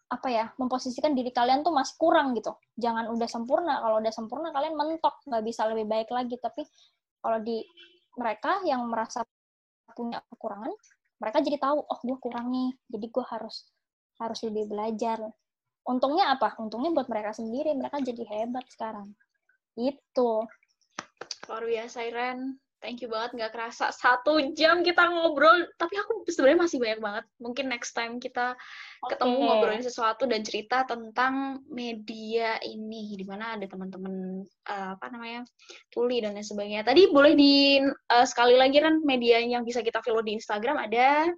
[0.07, 2.55] apa ya memposisikan diri kalian tuh masih kurang gitu.
[2.79, 6.39] Jangan udah sempurna kalau udah sempurna kalian mentok nggak bisa lebih baik lagi.
[6.39, 6.63] Tapi
[7.19, 7.59] kalau di
[8.15, 9.27] mereka yang merasa
[9.91, 10.71] punya kekurangan
[11.17, 13.67] mereka jadi tahu oh gue kurang nih jadi gue harus
[14.17, 15.19] harus lebih belajar.
[15.87, 16.55] Untungnya apa?
[16.59, 19.11] Untungnya buat mereka sendiri mereka jadi hebat sekarang.
[19.75, 20.47] Itu
[21.47, 25.65] luar biasa Iren Thank you banget, nggak kerasa satu jam kita ngobrol.
[25.81, 27.25] Tapi aku sebenarnya masih banyak banget.
[27.41, 29.17] Mungkin next time kita okay.
[29.17, 35.41] ketemu ngobrolin sesuatu dan cerita tentang media ini, di mana ada teman-teman uh, apa namanya
[35.89, 36.85] tuli dan lain sebagainya.
[36.85, 37.81] Tadi boleh di
[38.13, 41.33] uh, sekali lagi kan media yang bisa kita follow di Instagram ada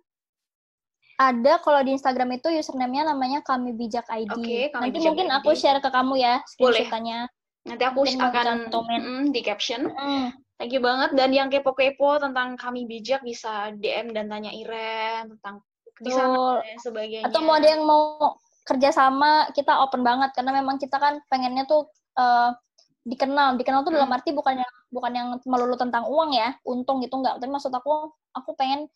[1.20, 4.40] ada kalau di Instagram itu username-nya namanya kami bijak ID.
[4.40, 5.36] Okay, kami Nanti bijak mungkin ID.
[5.40, 7.32] aku share ke kamu ya screenshot-nya.
[7.64, 9.88] Nanti aku Mungkin akan mm, di caption.
[9.88, 11.16] Mm Thank you banget.
[11.16, 15.64] Dan yang kepo-kepo tentang kami bijak bisa DM dan tanya Iren tentang
[16.04, 17.32] di sana dan sebagainya.
[17.32, 18.36] Atau mau ada yang mau
[18.68, 21.88] kerjasama, kita open banget karena memang kita kan pengennya tuh
[22.20, 22.52] uh,
[23.08, 23.56] dikenal.
[23.56, 24.00] Dikenal tuh hmm.
[24.04, 27.40] dalam arti bukan yang bukan yang melulu tentang uang ya, untung gitu enggak.
[27.40, 28.92] Tapi maksud aku, aku pengen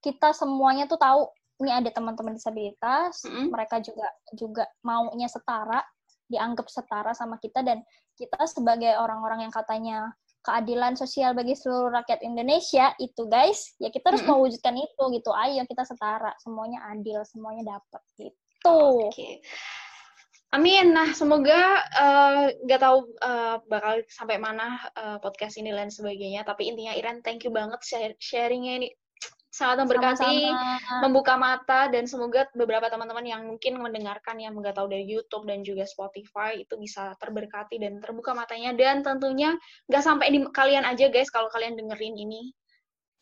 [0.00, 1.28] kita semuanya tuh tahu
[1.60, 3.52] ini ada teman-teman disabilitas, hmm.
[3.52, 5.84] mereka juga juga maunya setara,
[6.28, 7.84] dianggap setara sama kita dan
[8.16, 10.12] kita sebagai orang-orang yang katanya
[10.46, 14.38] keadilan sosial bagi seluruh rakyat Indonesia itu guys ya kita harus mm -hmm.
[14.38, 19.42] mewujudkan itu gitu ayo kita setara semuanya adil semuanya dapat gitu okay.
[20.54, 20.94] Amin.
[20.94, 26.46] Nah, semoga uh, nggak tahu uh, bakal sampai mana uh, podcast ini dan sebagainya.
[26.46, 28.88] Tapi intinya Iren, thank you banget share sharingnya ini
[29.56, 30.52] sangat memberkati,
[31.00, 35.64] membuka mata dan semoga beberapa teman-teman yang mungkin mendengarkan yang nggak tahu dari YouTube dan
[35.64, 38.76] juga Spotify itu bisa terberkati dan terbuka matanya.
[38.76, 39.56] Dan tentunya
[39.88, 42.52] nggak sampai di kalian aja guys kalau kalian dengerin ini.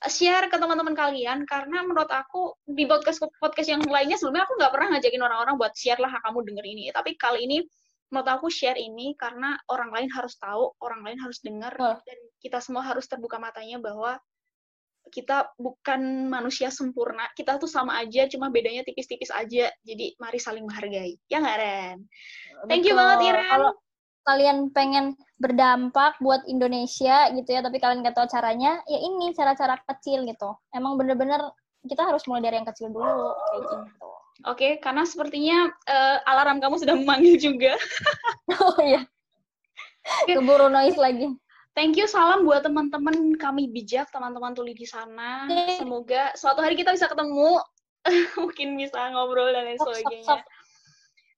[0.05, 4.73] Share ke teman-teman kalian karena menurut aku di podcast podcast yang lainnya sebelumnya aku nggak
[4.75, 6.85] pernah ngajakin orang-orang buat share lah kamu denger ini.
[6.91, 7.63] Tapi kali ini
[8.13, 11.97] menurut aku share ini karena orang lain harus tahu orang lain harus dengar oh.
[12.05, 14.21] dan kita semua harus terbuka matanya bahwa
[15.15, 19.71] kita bukan manusia sempurna, kita tuh sama aja, cuma bedanya tipis-tipis aja.
[19.87, 21.15] Jadi mari saling menghargai.
[21.31, 21.99] Ya nggak, Ren?
[22.67, 23.47] Thank you banget, Iren.
[23.47, 23.73] Kalau
[24.27, 29.79] kalian pengen berdampak buat Indonesia gitu ya, tapi kalian nggak tahu caranya, ya ini cara-cara
[29.87, 30.51] kecil gitu.
[30.75, 31.39] Emang bener-bener
[31.87, 33.77] kita harus mulai dari yang kecil dulu, kayak gitu.
[33.79, 37.79] Oke, okay, karena sepertinya uh, alarm kamu sudah memanggil juga.
[38.59, 39.07] oh iya.
[40.27, 41.31] Keburu noise lagi.
[41.75, 45.51] Thank you, salam buat teman-teman kami bijak, teman-teman tuli di sana.
[45.75, 47.59] Semoga suatu hari kita bisa ketemu,
[48.41, 50.47] mungkin bisa ngobrol dan lain sebagainya.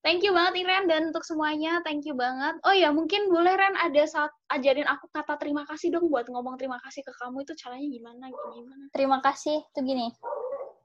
[0.05, 2.55] Thank you banget Iren dan untuk semuanya, thank you banget.
[2.63, 6.61] Oh ya, mungkin boleh Ren ada saat ajarin aku kata terima kasih dong buat ngomong
[6.61, 8.85] terima kasih ke kamu itu caranya gimana gimana?
[8.95, 10.13] Terima kasih tuh gini.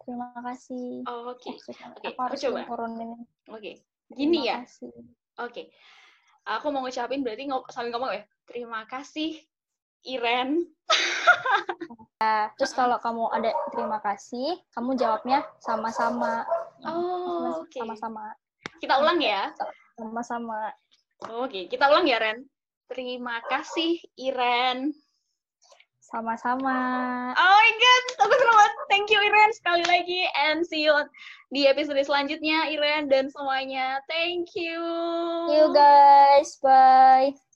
[0.02, 1.06] Terima kasih.
[1.06, 1.54] Oh, Oke.
[1.54, 1.78] Okay.
[2.02, 2.18] Okay.
[2.18, 2.66] aku coba.
[2.66, 3.06] Oke.
[3.54, 3.76] Okay.
[4.16, 4.58] Gini terima ya.
[4.64, 4.89] Oke.
[5.38, 5.66] Okay.
[6.47, 9.39] Aku mau ngucapin berarti ng sambil ngomong ya Terima kasih,
[10.03, 10.67] Iren.
[12.21, 16.45] Ya, terus kalau kamu ada terima kasih, kamu jawabnya sama-sama.
[16.85, 17.71] Oh, oke.
[17.71, 17.81] Okay.
[17.81, 18.35] Sama-sama.
[18.77, 19.49] Kita ulang ya.
[19.97, 20.69] Sama-sama.
[21.31, 21.63] Oke, okay.
[21.65, 22.45] kita ulang ya, Ren.
[22.91, 24.93] Terima kasih, Iren.
[26.12, 26.80] Sama-sama.
[27.39, 28.76] Oh my god, aku senang banget.
[28.91, 30.95] Thank you Iren sekali lagi and see you
[31.55, 34.03] di episode selanjutnya Iren dan semuanya.
[34.12, 34.76] Thank you.
[35.47, 36.59] See you guys.
[36.59, 37.51] Bye.